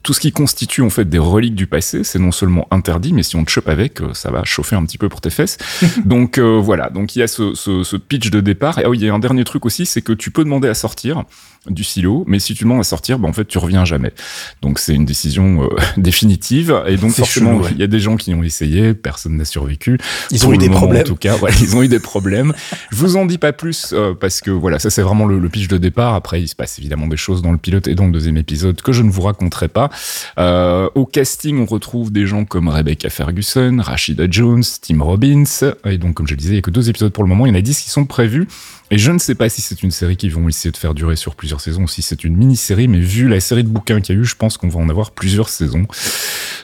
[0.04, 3.24] tout ce qui constitue en fait des reliques du passé, c'est non seulement interdit, mais
[3.24, 5.58] si on te chope avec, ça va chauffer un petit peu pour tes fesses.
[6.06, 8.80] donc euh, voilà, donc il y a ce, ce, ce pitch de départ.
[8.80, 10.74] Et oui, il y a un dernier truc aussi, c'est que tu peux demander à
[10.74, 11.24] sortir
[11.68, 14.14] du silo, mais si tu demandes à sortir, bah, en fait, tu reviens jamais.
[14.62, 15.68] Donc c'est une décision euh,
[15.98, 16.84] définitive.
[16.88, 17.70] Et donc forcément, ouais.
[17.72, 20.00] il y a des gens qui ont essayé, personne n'a survécu.
[20.32, 21.02] Ils Pour ont eu des moment, problèmes.
[21.02, 22.54] En tout cas, ils ont eu des problèmes.
[22.92, 25.50] Je vous en dis pas plus euh, parce que voilà, ça c'est vraiment le, le
[25.50, 26.16] pitch de départ.
[26.16, 28.82] Après, il se passe évidemment des choses dans le pilote et dans le deuxième épisode
[28.82, 29.90] que je ne vous raconterai pas.
[30.38, 35.44] Euh, au casting, on retrouve des gens comme Rebecca Ferguson, Rashida Jones, Tim Robbins.
[35.86, 37.46] Et donc, comme je le disais, il n'y a que deux épisodes pour le moment.
[37.46, 38.48] Il y en a dix qui sont prévus.
[38.92, 41.16] Et je ne sais pas si c'est une série qu'ils vont essayer de faire durer
[41.16, 44.16] sur plusieurs saisons ou si c'est une mini-série, mais vu la série de bouquins qu'il
[44.16, 45.86] y a eu, je pense qu'on va en avoir plusieurs saisons.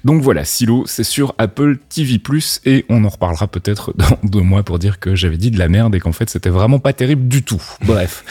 [0.03, 2.21] Donc voilà, Silo, c'est sur Apple TV+,
[2.65, 5.57] et on en reparle reparlera peut-être dans deux mois pour dire que j'avais dit de
[5.57, 7.61] la merde et qu'en fait c'était vraiment pas terrible du tout.
[7.83, 8.23] Bref,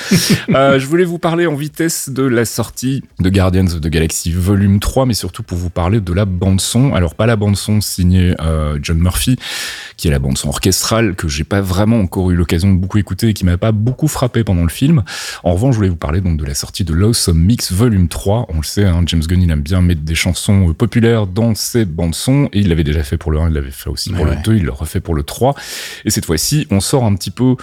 [0.54, 4.32] euh, je voulais vous parler en vitesse de la sortie de Guardians of the Galaxy
[4.32, 6.94] Volume 3, mais surtout pour vous parler de la bande son.
[6.94, 9.36] Alors pas la bande son signée euh, John Murphy,
[9.96, 12.98] qui est la bande son orchestrale que j'ai pas vraiment encore eu l'occasion de beaucoup
[12.98, 15.04] écouter et qui m'a pas beaucoup frappé pendant le film.
[15.44, 18.46] En revanche, je voulais vous parler donc de la sortie de Lawsome Mix Volume 3.
[18.48, 21.54] On le sait, hein, James Gunn il aime bien mettre des chansons euh, populaires dans
[21.54, 24.10] ses bandes son et il l'avait déjà fait pour le 1, il l'avait fait aussi
[24.10, 25.54] pour le 2, il le refait pour le 3.
[26.04, 27.56] Et cette fois-ci, on sort un petit peu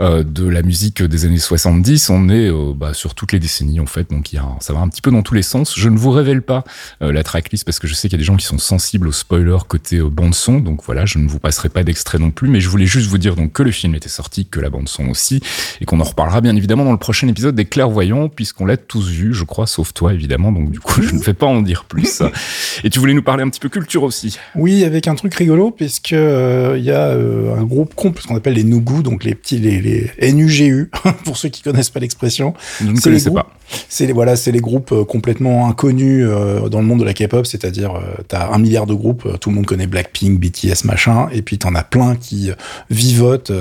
[0.00, 2.08] euh, de la musique des années 70.
[2.08, 4.80] On est euh, bah, sur toutes les décennies en fait, donc y a, ça va
[4.80, 5.74] un petit peu dans tous les sens.
[5.76, 6.64] Je ne vous révèle pas
[7.02, 9.08] euh, la tracklist parce que je sais qu'il y a des gens qui sont sensibles
[9.08, 12.48] aux spoilers côté bande son, donc voilà, je ne vous passerai pas d'extrait non plus,
[12.48, 14.88] mais je voulais juste vous dire donc que le film était sorti, que la bande
[14.88, 15.42] son aussi,
[15.82, 19.06] et qu'on en reparlera bien évidemment dans le prochain épisode des clairvoyants, puisqu'on l'a tous
[19.10, 21.84] vu, je crois, sauf toi évidemment, donc du coup je ne vais pas en dire
[21.84, 22.22] plus.
[22.84, 24.38] et tu voulais nous parler un petit peu culture aussi.
[24.54, 28.64] Oui, avec un truc rigolo, puisque il y a un groupe ce qu'on appelle les
[28.64, 29.89] Nougou, donc les petits les les
[30.20, 30.90] NUGU,
[31.24, 32.54] pour ceux qui connaissent pas l'expression.
[32.80, 33.46] Ne connaissais pas.
[33.88, 37.14] C'est les, voilà, c'est les groupes euh, complètement inconnus euh, dans le monde de la
[37.14, 41.28] K-pop, c'est-à-dire euh, t'as un milliard de groupes, tout le monde connaît Blackpink, BTS, machin,
[41.32, 42.50] et puis t'en as plein qui
[42.90, 43.52] vivotent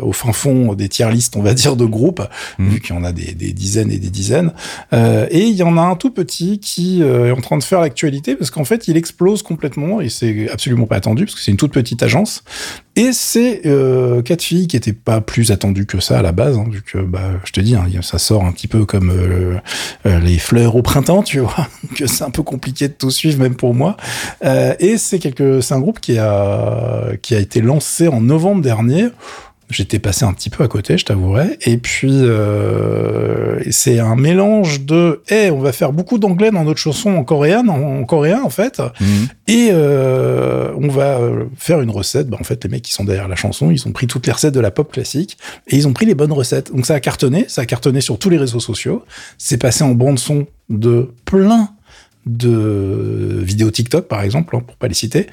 [0.00, 2.22] au fin fond des tiers listes, on va dire, de groupes,
[2.58, 2.68] mhm.
[2.68, 4.52] vu qu'il y en a des, des, dizaines et des dizaines.
[4.92, 8.36] et il y en a un tout petit qui est en train de faire l'actualité
[8.36, 11.56] parce qu'en fait, il explose complètement et c'est absolument pas attendu parce que c'est une
[11.56, 12.42] toute petite agence.
[12.98, 16.58] Et c'est euh, quatre filles qui étaient pas plus attendues que ça à la base,
[16.58, 19.54] hein, vu que bah, je te dis, hein, ça sort un petit peu comme euh,
[20.04, 23.40] euh, les fleurs au printemps, tu vois, que c'est un peu compliqué de tout suivre
[23.40, 23.96] même pour moi.
[24.44, 25.20] Euh, et c'est
[25.60, 29.06] c'est un groupe qui a qui a été lancé en novembre dernier.
[29.70, 31.58] J'étais passé un petit peu à côté, je t'avouerai.
[31.66, 36.80] Et puis, euh, c'est un mélange de hey, on va faire beaucoup d'anglais dans notre
[36.80, 38.80] chanson en coréen, en, coréen en fait.
[39.00, 39.28] Mhm.
[39.46, 42.28] Et euh, on va euh, faire une recette.
[42.28, 44.32] Bah, en fait, les mecs qui sont derrière la chanson, ils ont pris toutes les
[44.32, 46.72] recettes de la pop classique et ils ont pris les bonnes recettes.
[46.72, 49.04] Donc ça a cartonné, ça a cartonné sur tous les réseaux sociaux.
[49.36, 51.70] C'est passé en bande son de plein
[52.26, 55.26] de vidéos TikTok, par exemple, hein, pour pas les citer.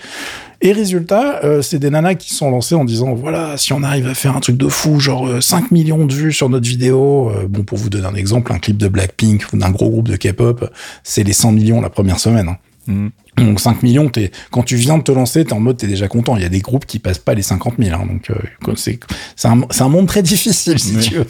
[0.62, 4.08] Et résultat, euh, c'est des nanas qui sont lancées en disant, voilà, si on arrive
[4.08, 7.30] à faire un truc de fou, genre 5 euh, millions de vues sur notre vidéo,
[7.30, 10.08] euh, bon, pour vous donner un exemple, un clip de Blackpink ou d'un gros groupe
[10.08, 10.72] de K-pop,
[11.04, 12.50] c'est les 100 millions la première semaine.
[12.50, 12.58] Hein.
[12.88, 13.08] Mm.
[13.38, 16.08] Donc 5 millions, es, quand tu viens de te lancer, t'es en mode t'es déjà
[16.08, 16.38] content.
[16.38, 18.00] Il y a des groupes qui passent pas les 50 000.
[18.00, 18.98] Hein, donc c'est
[19.44, 21.28] un, un monde très difficile si tu veux.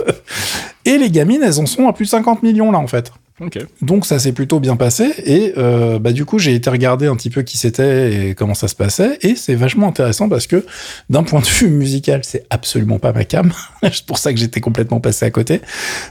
[0.86, 3.12] Et les gamines, elles en sont à plus de 50 millions là en fait.
[3.82, 7.18] Donc ça s'est plutôt bien passé et euh, bah du coup j'ai été regarder un
[7.18, 10.66] petit peu qui c'était et comment ça se passait et c'est vachement intéressant parce que
[11.10, 13.52] d'un point de vue musical c'est absolument pas ma cam.
[13.84, 15.62] C'est pour ça que j'étais complètement passé à côté.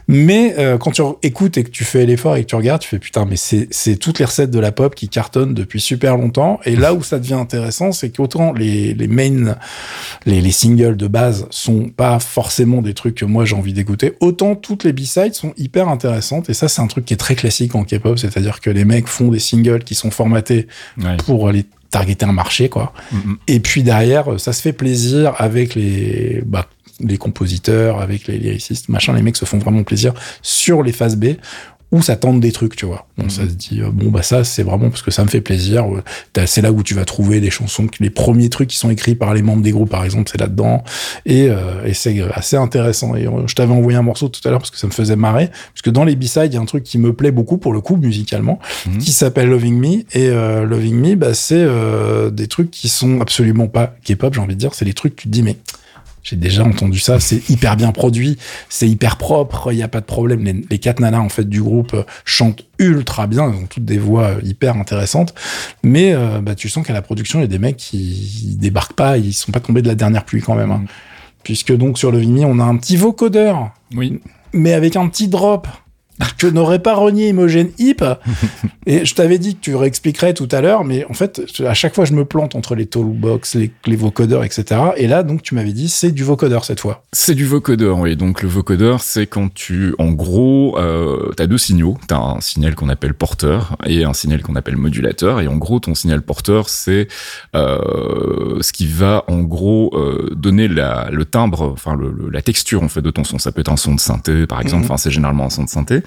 [0.07, 2.89] Mais euh, quand tu écoutes et que tu fais l'effort et que tu regardes tu
[2.89, 6.61] fais putain mais c'est toutes les recettes de la pop qui cartonnent depuis super longtemps
[6.67, 9.57] et là où ça devient intéressant c'est qu'autant les les main
[10.27, 14.13] les les singles de base sont pas forcément des trucs que moi j'ai envie d'écouter
[14.21, 17.75] autant toutes les b-sides sont hyper intéressantes et ça c'est un truc qui très classique
[17.75, 20.67] en K-pop, c'est-à-dire que les mecs font des singles qui sont formatés
[21.27, 22.93] pour les targeter un marché, quoi.
[23.13, 23.37] Mm-hmm.
[23.49, 26.67] Et puis derrière, ça se fait plaisir avec les, bah,
[27.01, 29.13] les compositeurs, avec les lyricistes, machin.
[29.15, 31.35] Les mecs se font vraiment plaisir sur les phases B
[31.95, 33.07] où ça tente des trucs, tu vois.
[33.17, 33.49] Bon, ça mhm.
[33.49, 35.87] se dit, euh, bon, bah ça, c'est vraiment parce que ça me fait plaisir.
[36.47, 39.33] C'est là où tu vas trouver des chansons, les premiers trucs qui sont écrits par
[39.33, 40.83] les membres des groupes, par exemple, c'est là-dedans.
[41.25, 43.15] Et, euh, et c'est assez intéressant.
[43.15, 45.15] Et euh, je t'avais envoyé un morceau tout à l'heure parce que ça me faisait
[45.15, 45.49] marrer.
[45.73, 47.73] Parce que dans les B-sides, il y a un truc qui me plaît beaucoup, pour
[47.73, 48.99] le coup, musicalement, mhm.
[48.99, 50.05] qui s'appelle Loving Me.
[50.19, 51.65] Et Loving Me, bah, c'est
[52.33, 54.75] des trucs qui sont absolument pas K-pop, j'ai envie de dire.
[54.75, 55.57] C'est des trucs, tu te dis, mais
[56.25, 57.21] j'ai déjà entendu ça.
[57.21, 60.43] C'est hyper bien produit, c'est hyper propre, il n'y a pas de problème.
[60.69, 63.99] Les, quatre nanas en fait du groupe euh, chantent ultra bien, elles ont toutes des
[63.99, 65.35] voix euh, hyper intéressantes.
[65.83, 68.95] Mais euh, bah, tu sens qu'à la production, il y a des mecs qui débarquent
[68.95, 70.73] pas, ils sont pas tombés de la dernière pluie quand même.
[70.73, 70.83] Hein.
[70.85, 70.89] Mm.
[71.45, 73.71] Puisque donc sur le Vimy, on a un petit vocodeur.
[73.95, 74.21] Oui.
[74.55, 75.69] Mais avec un petit drop
[76.39, 78.05] que n'aurait pas renié Imogen Hip.
[78.87, 81.95] et je t'avais dit que tu réexpliquerais tout à l'heure, mais en fait, à chaque
[81.95, 84.81] fois, je me plante entre les toolbox, les, les vocodeurs, etc.
[84.97, 87.05] Et là, donc, tu m'avais dit, c'est du vocodeur cette fois.
[87.13, 88.17] C'est du vocodeur, oui.
[88.17, 91.99] Donc, le vocodeur, c'est quand tu, en gros, euh, t'as deux signaux.
[92.07, 95.41] T'as un signal qu'on appelle porteur et un signal qu'on appelle modulateur.
[95.41, 97.09] Et en gros, ton signal porteur, c'est
[97.57, 102.83] euh, ce qui va, en gros, euh, donner la, le timbre, enfin, le, la texture,
[102.83, 103.39] en fait, de ton son.
[103.39, 104.85] Ça peut être un son de synthé, par exemple.
[104.85, 104.91] Mhm.
[104.91, 106.04] Enfin, c'est généralement un son de synthé.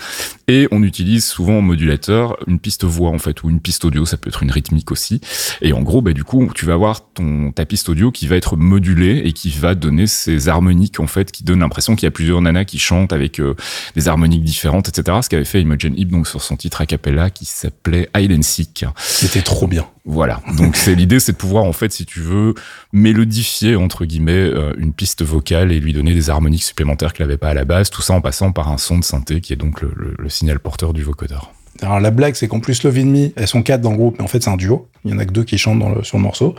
[0.48, 4.06] Et on utilise souvent en modulateur une piste voix en fait ou une piste audio,
[4.06, 5.20] ça peut être une rythmique aussi.
[5.62, 8.36] Et en gros, bah, du coup, tu vas avoir ton ta piste audio qui va
[8.36, 12.08] être modulée et qui va donner ces harmoniques en fait, qui donnent l'impression qu'il y
[12.08, 13.56] a plusieurs nanas qui chantent avec euh,
[13.96, 15.18] des harmoniques différentes, etc.
[15.22, 18.44] Ce qu'avait fait Imogen Heap donc sur son titre a cappella qui s'appelait Hide and
[18.44, 18.86] Seek.
[18.98, 19.86] C'était trop bien.
[20.08, 20.42] Voilà.
[20.58, 22.56] Donc c'est l'idée, c'est de pouvoir en fait, si tu veux,
[22.94, 27.38] mélodifier entre guillemets euh, une piste vocale et lui donner des harmoniques supplémentaires qu'il n'avait
[27.38, 27.90] pas à la base.
[27.90, 30.60] Tout ça en passant par un son de synthé qui est donc le, le signal
[30.60, 31.52] porteur du vocodeur.
[31.82, 34.16] Alors la blague, c'est qu'en plus Love in Me, elles sont quatre dans le groupe,
[34.18, 34.88] mais en fait c'est un duo.
[35.06, 36.56] Il y en a que deux qui chantent dans le, sur le morceau.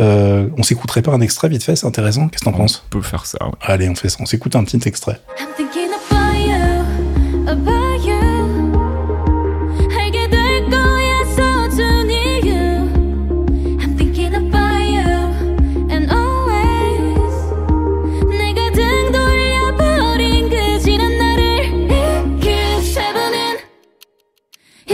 [0.00, 2.28] Euh, on s'écouterait pas un extrait vite fait, c'est intéressant.
[2.28, 2.84] Qu'est-ce que t'en penses?
[2.86, 3.44] On peut faire ça.
[3.44, 3.52] Ouais.
[3.60, 4.18] Allez, on fait ça.
[4.20, 5.20] On s'écoute un petit extrait.
[5.56, 5.64] 시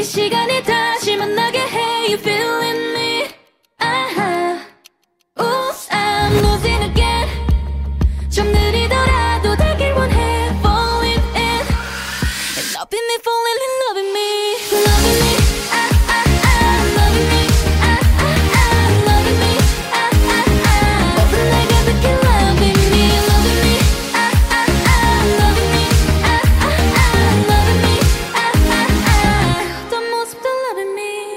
[0.01, 0.48] 石が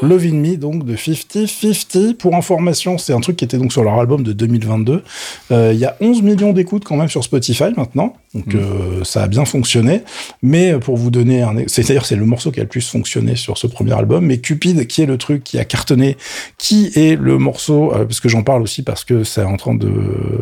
[0.02, 2.16] Love in Me, donc de 50-50.
[2.16, 5.04] Pour information, c'est un truc qui était donc sur leur album de 2022.
[5.52, 8.58] Euh, il y a 11 millions d'écoutes quand même sur Spotify maintenant, donc mm.
[8.58, 10.02] euh, ça a bien fonctionné.
[10.42, 13.36] Mais pour vous donner un, c'est d'ailleurs c'est le morceau qui a le plus fonctionné
[13.36, 14.26] sur ce premier album.
[14.26, 16.18] Mais Cupid, qui est le truc qui a cartonné,
[16.58, 19.76] qui est le morceau, euh, parce que j'en parle aussi parce que c'est en train
[19.76, 19.92] de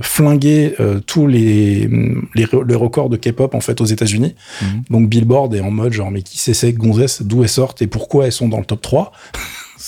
[0.02, 1.90] flinguer tous les,
[2.36, 2.46] les,
[2.76, 4.36] records de K-pop en fait aux États-Unis.
[4.62, 4.66] Mm.
[4.90, 7.88] Donc Billboard est en mode genre mais qui c'est ces gonzesses, d'où elles sortent et
[7.88, 9.12] pourquoi elles sont dans le top 3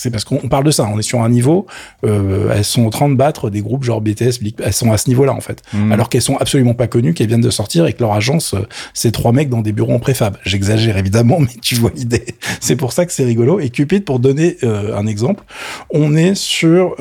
[0.01, 0.89] c'est parce qu'on parle de ça.
[0.91, 1.67] On est sur un niveau,
[2.05, 5.07] euh, elles sont en train de battre des groupes genre BTS, elles sont à ce
[5.07, 5.61] niveau-là en fait.
[5.73, 5.91] Mm.
[5.91, 8.67] Alors qu'elles sont absolument pas connues, qu'elles viennent de sortir et que leur agence, euh,
[8.95, 10.37] c'est trois mecs dans des bureaux en préfab.
[10.43, 12.25] J'exagère évidemment, mais tu vois l'idée.
[12.59, 13.59] c'est pour ça que c'est rigolo.
[13.59, 15.43] Et Cupid, pour donner euh, un exemple,
[15.91, 16.95] on est sur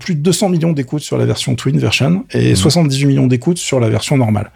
[0.00, 3.08] plus de 200 millions d'écoutes sur la version Twin version et 78 mm.
[3.08, 4.50] millions d'écoutes sur la version normale.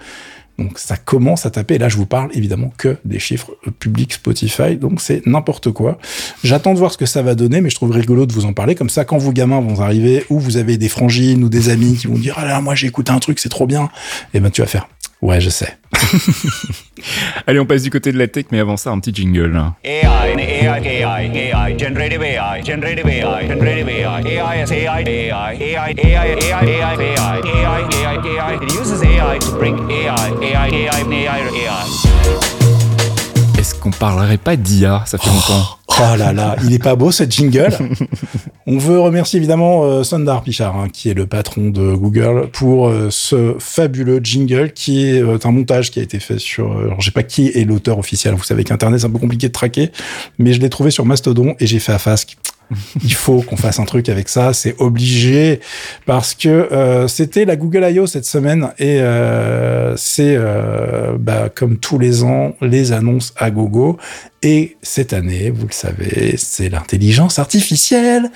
[0.59, 1.79] Donc ça commence à taper.
[1.79, 5.99] là, je vous parle évidemment que des chiffres publics Spotify, donc c'est n'importe quoi.
[6.45, 8.53] J'attends de voir ce que ça va donner, mais je trouve rigolo de vous en
[8.53, 8.75] parler.
[8.75, 11.97] Comme ça, quand vos gamins vont arriver, ou vous avez des frangines ou des amis
[11.97, 14.41] qui vont dire ah là, moi j'ai écouté un truc, c'est trop bien, et eh
[14.41, 14.89] ben tu vas faire
[15.23, 15.77] Ouais, je sais.
[17.47, 19.55] Allez, on passe du côté de la tech, mais avant ça, un petit jingle.
[19.85, 25.95] AI, AI, AI, AI, generative AI, generative AI, generative AI, AI is AI, AI, AI,
[25.99, 28.65] AI, AI, AI, AI, AI, AI, AI.
[28.65, 32.10] It uses AI to bring AI, AI, AI, AI, AI.
[33.81, 35.79] Qu'on parlerait pas d'IA Ça fait longtemps.
[35.89, 37.77] Oh là là, il est pas beau cette jingle.
[38.67, 42.89] On veut remercier évidemment euh, Sundar Pichard, hein, qui est le patron de Google, pour
[42.89, 46.73] euh, ce fabuleux jingle qui est euh, un montage qui a été fait sur.
[46.73, 48.35] alors, je sais pas qui est l'auteur officiel.
[48.35, 49.91] Vous savez qu'Internet c'est un peu compliqué de traquer,
[50.39, 52.37] mais je l'ai trouvé sur Mastodon et j'ai fait à Fasque.
[53.03, 55.61] Il faut qu'on fasse un truc avec ça, c'est obligé
[56.07, 58.07] parce que euh, c'était la Google I.O.
[58.07, 63.99] cette semaine et euh, c'est euh, bah, comme tous les ans les annonces à gogo
[64.43, 68.31] et cette année, vous le savez, c'est l'intelligence artificielle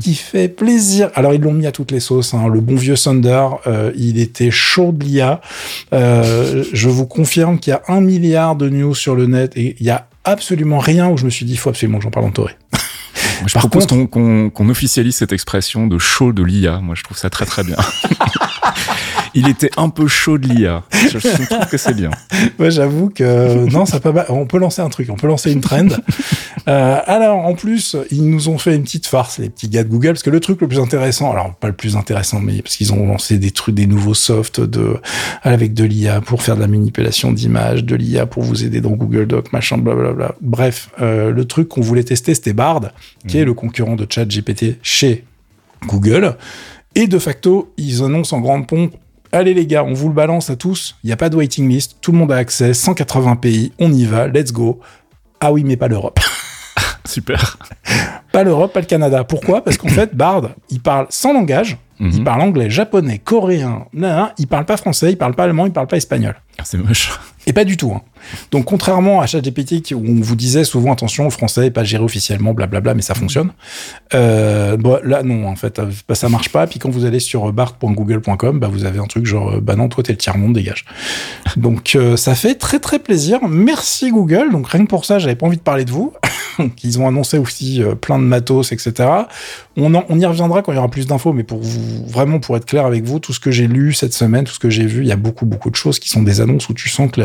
[0.00, 1.10] qui fait plaisir.
[1.16, 2.32] Alors ils l'ont mis à toutes les sauces.
[2.32, 2.46] Hein.
[2.46, 3.48] Le bon vieux Thunder,
[3.96, 5.40] il était chaud de l'IA.
[5.90, 9.84] je vous confirme qu'il y a un milliard de news sur le net et il
[9.84, 12.26] y a absolument rien où je me suis dit il faut absolument que j'en parle
[12.26, 12.52] en toré
[13.46, 16.80] je propose qu'on officialise cette expression de chaud de l'IA.
[16.80, 17.76] Moi, je trouve ça très très bien.
[19.34, 20.82] il était un peu chaud de l'IA.
[20.92, 22.10] Je, trouve que c'est bien.
[22.58, 24.12] Ouais, j'avoue que non, ça peut.
[24.28, 25.08] On peut lancer un truc.
[25.10, 25.88] On peut lancer une trend.
[26.68, 29.88] Euh, alors, en plus, ils nous ont fait une petite farce, les petits gars de
[29.88, 32.76] Google, parce que le truc le plus intéressant, alors pas le plus intéressant, mais parce
[32.76, 34.96] qu'ils ont lancé des trucs, des nouveaux softs de
[35.42, 38.92] avec de l'IA pour faire de la manipulation d'images, de l'IA pour vous aider dans
[38.92, 40.36] Google Doc, machin, blablabla.
[40.40, 42.92] Bref, euh, le truc qu'on voulait tester, c'était Bard,
[43.26, 43.46] qui est mmh.
[43.46, 45.24] le concurrent de ChatGPT chez
[45.86, 46.36] Google.
[46.94, 48.94] Et de facto, ils annoncent en grande pompe
[49.34, 50.94] Allez les gars, on vous le balance à tous.
[51.02, 51.96] Il n'y a pas de waiting list.
[52.02, 52.74] Tout le monde a accès.
[52.74, 53.72] 180 pays.
[53.78, 54.28] On y va.
[54.28, 54.80] Let's go.
[55.40, 56.20] Ah oui, mais pas l'Europe.
[57.04, 57.58] Super.
[58.32, 59.24] Pas l'Europe, pas le Canada.
[59.24, 59.62] Pourquoi?
[59.62, 61.78] Parce qu'en fait, Bard, il parle sans langage.
[62.00, 62.24] Il mhm.
[62.24, 63.86] parle anglais, japonais, coréen.
[63.92, 66.34] Nan, il parle pas français, il parle pas allemand, il parle pas espagnol.
[66.58, 67.12] Ah, c'est moche.
[67.46, 67.92] Et pas du tout.
[67.94, 68.02] Hein.
[68.50, 72.02] Donc, contrairement à ChatGPT, où on vous disait souvent, attention, le français n'est pas géré
[72.02, 73.52] officiellement, blablabla, mais ça fonctionne.
[74.14, 76.66] Euh, là, non, en fait, bah, ça marche pas.
[76.66, 80.02] Puis quand vous allez sur bart.google.com, bah, vous avez un truc genre, bah non, toi,
[80.02, 80.84] t'es le tiers-monde, dégage.
[81.56, 83.40] Donc, euh, ça fait très, très plaisir.
[83.48, 84.50] Merci Google.
[84.50, 86.12] Donc, rien que pour ça, j'avais pas envie de parler de vous.
[86.76, 89.08] qu'ils ont annoncé aussi euh, plein de matos, etc.
[89.76, 92.56] On, on y reviendra quand il y aura plus d'infos, mais pour vous, vraiment pour
[92.56, 94.86] être clair avec vous, tout ce que j'ai lu cette semaine, tout ce que j'ai
[94.86, 97.10] vu, il y a beaucoup beaucoup de choses qui sont des annonces où tu sens
[97.10, 97.22] que,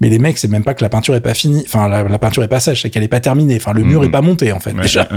[0.00, 2.42] mais les mecs, c'est même pas que la peinture est pas finie, enfin la, peinture
[2.42, 4.12] est pas sèche, c'est qu'elle est pas terminée, enfin le mur est mhm.
[4.12, 5.08] pas monté en fait déjà.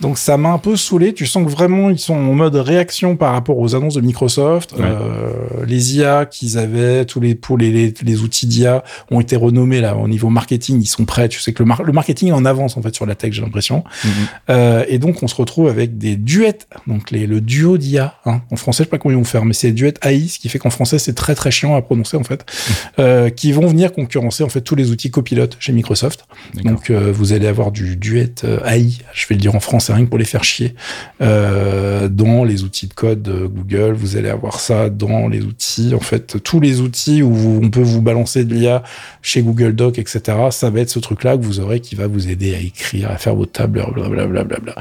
[0.00, 1.14] Donc ça m'a un peu saoulé.
[1.14, 4.74] Tu sens que vraiment ils sont en mode réaction par rapport aux annonces de Microsoft,
[4.78, 5.32] euh,
[5.66, 9.96] les IA qu'ils avaient, tous les pour les, les, outils d'IA ont été renommés là
[9.96, 11.28] au niveau marketing, ils sont prêts.
[11.28, 13.42] Tu sais que le, le marketing est en avance en fait sur la tech, j'ai
[13.42, 13.84] l'impression.
[14.04, 14.10] Mhm.
[14.50, 18.14] Euh, et donc on se retrouve avec des duets, donc les, le duo d'IA.
[18.24, 18.42] Hein.
[18.50, 20.48] En français, je sais pas comment ils vont faire, mais c'est duet AI, ce qui
[20.48, 22.74] fait qu'en français c'est très très chiant à prononcer en fait, mhm.
[23.00, 26.26] euh, qui vont venir concurrencer en fait tous les outils copilotes chez Microsoft.
[26.64, 28.34] Donc euh, vous allez avoir du duet
[28.64, 30.74] AI, je vais le dire en français rien que pour les faire chier,
[31.20, 33.94] dans les outils de code Google.
[33.94, 37.82] Vous allez avoir ça dans les outils, en fait tous les outils où on peut
[37.82, 38.82] vous balancer de l'IA
[39.22, 40.20] chez Google Doc, etc.
[40.50, 42.60] Ça va être ce truc-là que vous aurez qui va vous aider à
[43.08, 44.58] à faire vos tableurs, blablabla.
[44.58, 44.74] Bla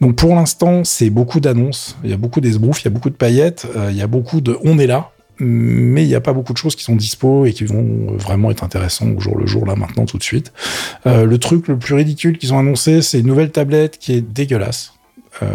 [0.00, 3.10] Donc pour l'instant, c'est beaucoup d'annonces, il y a beaucoup d'esbroufs, il y a beaucoup
[3.10, 6.20] de paillettes, euh, il y a beaucoup de on est là, mais il n'y a
[6.20, 9.36] pas beaucoup de choses qui sont dispo et qui vont vraiment être intéressantes au jour
[9.36, 10.52] le jour, là, maintenant, tout de suite.
[11.06, 14.22] Euh, le truc le plus ridicule qu'ils ont annoncé, c'est une nouvelle tablette qui est
[14.22, 14.94] dégueulasse.
[15.42, 15.46] Euh,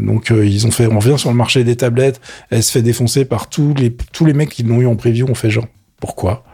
[0.00, 2.20] donc ils ont fait, on revient sur le marché des tablettes,
[2.50, 5.26] elle se fait défoncer par tous les tous les mecs qui l'ont eu en preview,
[5.28, 5.66] on fait genre
[5.98, 6.44] pourquoi?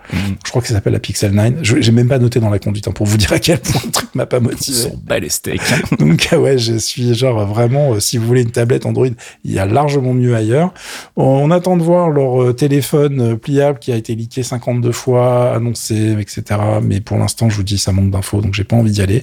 [0.44, 1.54] Je crois que ça s'appelle la Pixel 9.
[1.62, 3.80] Je J'ai même pas noté dans la conduite hein, pour vous dire à quel point
[3.84, 4.76] le truc m'a pas motivé.
[4.76, 5.60] Ils sont bas les steaks.
[5.98, 9.06] Donc ah ouais, je suis genre vraiment, euh, si vous voulez une tablette Android,
[9.44, 10.72] il y a largement mieux ailleurs.
[11.16, 15.54] On attend de voir leur euh, téléphone euh, pliable qui a été leaké 52 fois,
[15.54, 16.60] annoncé, etc.
[16.82, 19.22] Mais pour l'instant, je vous dis, ça manque d'infos, donc j'ai pas envie d'y aller.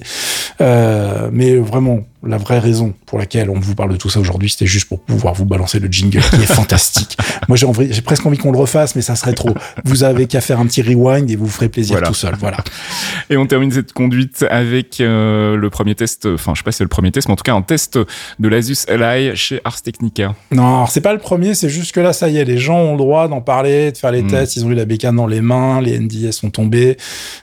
[0.60, 4.50] Euh, mais vraiment, la vraie raison pour laquelle on vous parle de tout ça aujourd'hui,
[4.50, 7.16] c'était juste pour pouvoir vous balancer le jingle qui est fantastique.
[7.48, 9.54] Moi, j'ai presque envie qu'on le refasse, mais ça serait trop.
[9.84, 12.34] Vous avez qu'à faire un petit rewind et vous, vous ferez plaisir tout seul.
[12.38, 12.58] Voilà.
[13.30, 16.78] Et on termine cette conduite avec euh, le premier test, enfin, je sais pas si
[16.78, 17.98] c'est le premier test, mais en tout cas, un test
[18.38, 20.34] de l'Asus Li chez Ars Technica.
[20.50, 22.92] Non, c'est pas le premier, c'est juste que là, ça y est, les gens ont
[22.92, 24.28] le droit d'en parler, de faire les hmm.
[24.28, 26.96] tests, ils ont eu la bécane dans les mains, les NDS sont tombés.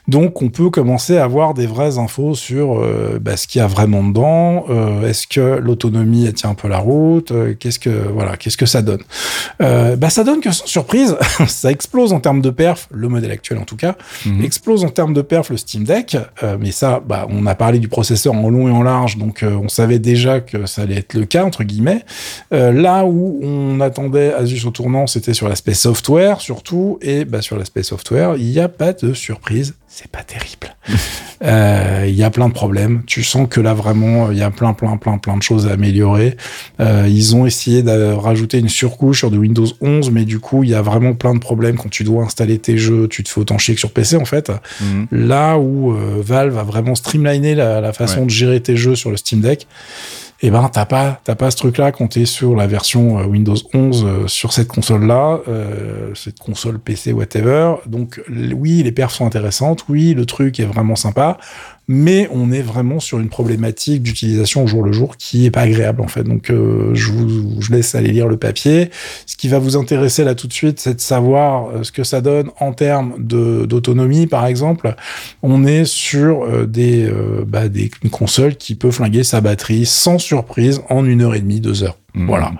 [0.08, 3.62] Donc, on peut commencer à avoir des vraies infos sur euh, bah, ce qu'il y
[3.62, 7.32] a vraiment dedans euh, est-ce que l'autonomie tient un peu la route?
[7.58, 9.02] Qu'est-ce que voilà, qu'est-ce que ça donne?
[9.60, 11.16] Bah ça donne que sans surprise,
[11.46, 14.44] ça explose en termes de perf, le modèle actuel en tout cas, mhm.
[14.44, 16.16] explose en termes de perf le Steam Deck.
[16.58, 19.68] mais ça, bah on a parlé du processeur en long et en large, donc on
[19.68, 22.04] savait déjà que ça allait être le cas entre guillemets.
[22.50, 27.56] là où on attendait Asus au tournant, c'était sur l'aspect software surtout, et bah sur
[27.56, 30.76] l'aspect software, il n'y a pas de surprise c'est pas terrible.
[31.42, 33.02] Euh, il y a plein de problèmes.
[33.06, 35.72] Tu sens que là vraiment, il y a plein, plein, plein, plein de choses à
[35.72, 36.34] améliorer.
[36.80, 40.64] Euh, ils ont essayé de rajouter une surcouche sur du Windows 11, mais du coup,
[40.64, 43.06] il y a vraiment plein de problèmes quand tu dois installer tes jeux.
[43.06, 44.50] Tu te fais autant chier que sur PC en fait.
[44.80, 45.08] Mhm.
[45.12, 49.10] Là où euh, Valve a vraiment streamliné la, la façon de gérer tes jeux sur
[49.10, 49.66] le Steam Deck
[50.42, 53.24] eh ben t'as pas t'as pas ce truc là quand t'es sur la version euh,
[53.24, 57.76] Windows 11 euh, sur cette console là euh, cette console PC whatever.
[57.86, 59.84] Donc oui les perfs sont intéressantes.
[59.88, 61.38] Oui le truc est vraiment sympa
[61.88, 65.62] mais on est vraiment sur une problématique d'utilisation au jour le jour qui est pas
[65.62, 66.24] agréable en fait.
[66.24, 68.90] Donc euh, je vous laisse aller lire le papier.
[69.26, 72.04] Ce qui va vous intéresser là tout de suite, c'est de savoir euh, ce que
[72.04, 74.94] ça donne en termes de d'autonomie par exemple.
[75.42, 77.08] On est sur euh, des
[77.46, 81.40] bah, des une console qui peut flinguer sa batterie sans surprise en une heure et
[81.40, 81.96] demie, deux heures.
[82.16, 82.26] Mmh.
[82.26, 82.52] Voilà.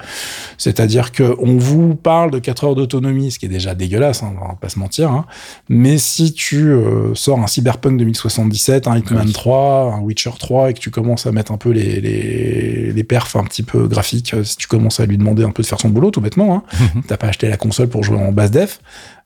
[0.59, 4.35] C'est-à-dire que on vous parle de 4 heures d'autonomie, ce qui est déjà dégueulaise, hein,
[4.41, 5.11] on va pas se mentir.
[5.11, 5.25] Hein.
[5.71, 10.75] Mais si tu euh, sors un Cyberpunk 2077, un Hitman 3, un Witcher 3 et
[10.75, 14.35] que tu commences à mettre un peu les, les, les perfs un petit peu graphiques,
[14.35, 16.57] euh, si tu commences à lui demander un peu de faire son boulot, tout bêtement,
[16.57, 16.63] hein,
[16.95, 17.01] mmh.
[17.09, 18.81] t'as pas acheté la console pour jouer en basse def,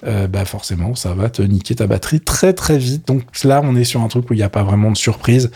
[0.07, 3.09] euh, bah forcément ça va te niquer ta batterie très très vite.
[3.09, 5.51] Donc là on est sur un truc où il n'y a pas vraiment de surprise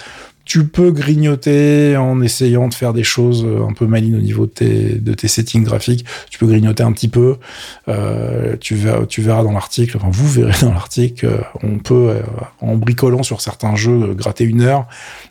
[0.44, 4.46] tu peux grignoter en essayant de faire des choses euh, un peu malines au niveau
[4.46, 6.04] de tes, de tes settings graphiques.
[6.30, 7.36] Tu peux grignoter un petit peu.
[7.88, 12.10] Euh, tu, verras, tu verras dans l'article, enfin vous verrez dans l'article, euh, on peut,
[12.10, 12.22] euh,
[12.60, 14.86] en bricolant sur certains jeux, gratter une heure.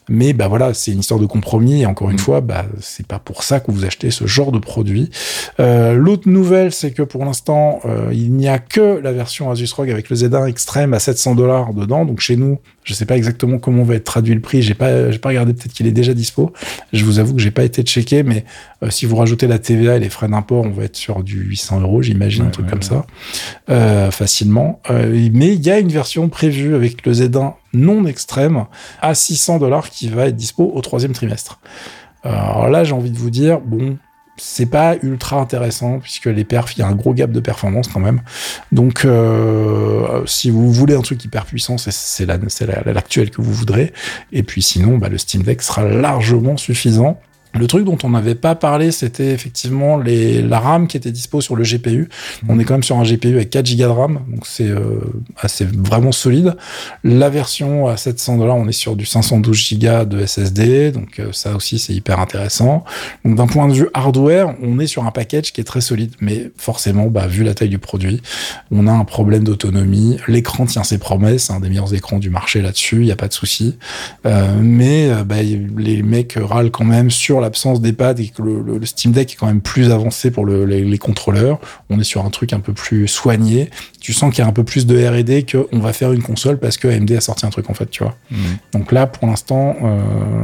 [0.09, 1.81] Mais bah voilà, c'est une histoire de compromis.
[1.81, 2.19] Et encore une mm.
[2.19, 5.11] fois, bah c'est pas pour ça que vous achetez ce genre de produit.
[5.59, 9.89] Euh, L'autre nouvelle, c'est que pour l'instant, il n'y a que la version Asus ROG
[9.89, 12.05] avec le Z1 Extreme à 700 dollars dedans.
[12.05, 14.61] Donc chez nous, je sais pas exactement comment va être traduit le prix.
[14.61, 15.53] J'ai pas, j'ai pas regardé.
[15.53, 16.51] Peut-être qu'il est déjà dispo.
[16.91, 18.45] Je vous avoue que j'ai pas été checké, mais
[18.83, 21.41] euh, si vous rajoutez la TVA et les frais d'import, on va être sur du
[21.41, 23.05] 800 euros, j'imagine, un truc comme ça,
[23.69, 24.81] euh, facilement.
[24.89, 28.65] Euh, mais il y a une version prévue avec le Z1 non extrême
[29.01, 31.59] à 600 dollars qui va être dispo au troisième trimestre.
[32.23, 33.97] Alors là, j'ai envie de vous dire, bon,
[34.37, 37.87] c'est pas ultra intéressant puisque les perfs, il y a un gros gap de performance
[37.87, 38.21] quand même.
[38.71, 43.93] Donc, euh, si vous voulez un truc hyper puissant, c'est l'actuel que vous voudrez.
[44.31, 47.19] Et puis sinon, bah, le Steam Deck sera largement suffisant.
[47.55, 51.39] Le truc dont on n'avait pas parlé, c'était effectivement les, la RAM qui était dispo
[51.39, 52.09] sur le GPU.
[52.49, 55.01] On est quand même sur un GPU avec 4 Go de RAM, donc c'est euh,
[55.39, 56.55] assez vraiment solide.
[57.03, 61.29] La version à 700 dollars, on est sur du 512 Go de SSD, donc euh,
[61.31, 62.83] ça aussi c'est hyper intéressant.
[63.23, 66.13] Donc d'un point de vue hardware, on est sur un package qui est très solide,
[66.19, 68.21] mais forcément, bah, vu la taille du produit,
[68.71, 70.17] on a un problème d'autonomie.
[70.27, 73.27] L'écran tient ses promesses, un des meilleurs écrans du marché là-dessus, il n'y a pas
[73.27, 73.77] de souci.
[74.25, 78.85] Euh, mais bah, les mecs râlent quand même sur l'absence des pads et que le,
[78.85, 81.59] Steam Deck est quand même plus avancé pour les, contrôleurs.
[81.89, 83.69] On est sur un truc un peu plus soigné.
[83.99, 86.57] Tu sens qu'il y a un peu plus de R&D qu'on va faire une console
[86.57, 88.15] parce que AMD a sorti un truc en fait, tu vois.
[88.31, 88.35] Mmh.
[88.73, 89.99] Donc là, pour l'instant, euh,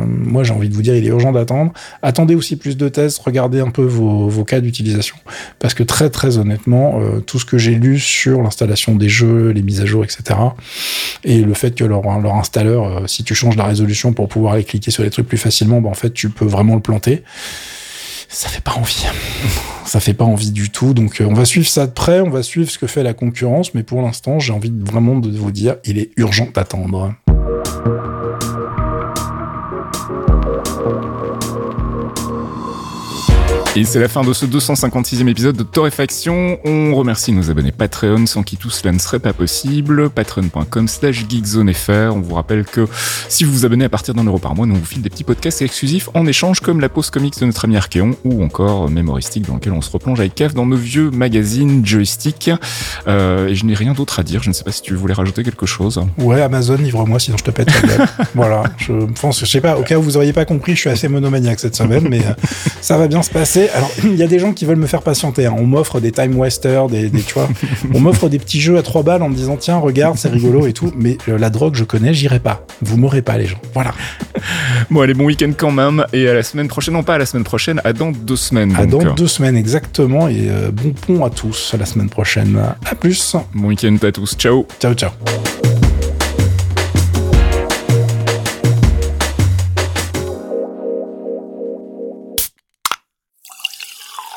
[0.08, 1.72] moi j'ai envie de vous dire, il est urgent d'attendre.
[2.02, 5.16] Attendez aussi plus de tests, regardez un peu vos, cas d'utilisation
[5.60, 9.50] parce que très très honnêtement, euh, tout ce que j'ai lu sur l'installation des jeux,
[9.50, 10.40] les mises à jour, etc.
[11.24, 14.54] Et le fait que leur, leur installeur, euh, si tu changes la résolution pour pouvoir
[14.54, 16.82] aller cliquer sur les trucs plus facilement, bah, en fait tu peux vraiment le
[18.32, 19.06] Ça fait pas envie.
[19.86, 20.94] ça fait pas envie du tout.
[20.94, 23.14] Donc euh, on va suivre ça de près, on va suivre ce que fait la
[23.14, 27.14] concurrence, mais pour l'instant, j'ai envie vraiment de vous dire, il est urgent d'attendre.
[33.76, 36.58] Et c'est la fin de ce 256e épisode de Torréfaction.
[36.66, 40.10] On remercie nos abonnés Patreon, sans qui tout cela ne serait pas possible.
[40.10, 42.12] Patreon.com slash geekzonefr.
[42.12, 42.88] On vous rappelle que
[43.28, 45.24] si vous vous abonnez à partir d'un euro par mois, nous vous file des petits
[45.24, 49.46] podcasts exclusifs en échange, comme la pause comics de notre ami Archeon, ou encore Mémoristique,
[49.46, 52.50] dans lequel on se replonge avec Kev dans nos vieux magazines joystick.
[53.08, 54.42] Euh, et je n'ai rien d'autre à dire.
[54.42, 56.02] Je ne sais pas si tu voulais rajouter quelque chose.
[56.18, 58.08] Ouais, Amazon, livre-moi, sinon je te pète la gueule.
[58.34, 58.64] voilà.
[58.78, 61.08] Je pense, je sais pas, au cas où vous auriez pas compris, je suis assez
[61.08, 62.34] monomaniaque cette semaine, mais euh,
[62.82, 65.02] ça va bien se passer alors il y a des gens qui veulent me faire
[65.02, 65.46] patienter.
[65.46, 65.56] Hein.
[65.58, 67.50] On m'offre des time wasters, des, des tu vois,
[67.94, 70.68] on m'offre des petits jeux à 3 balles en me disant tiens regarde c'est rigolo
[70.68, 70.92] et tout.
[70.96, 72.66] Mais euh, la drogue je connais, j'irai pas.
[72.82, 73.60] Vous m'aurez pas les gens.
[73.74, 73.94] Voilà.
[74.90, 76.94] Bon allez bon week-end quand même et à la semaine prochaine.
[76.94, 78.74] Non pas à la semaine prochaine, à dans deux semaines.
[78.76, 82.58] À dans deux semaines exactement et euh, bon pont à tous à la semaine prochaine.
[82.86, 83.36] À plus.
[83.54, 84.36] Bon week-end à tous.
[84.38, 84.66] Ciao.
[84.80, 85.12] Ciao ciao.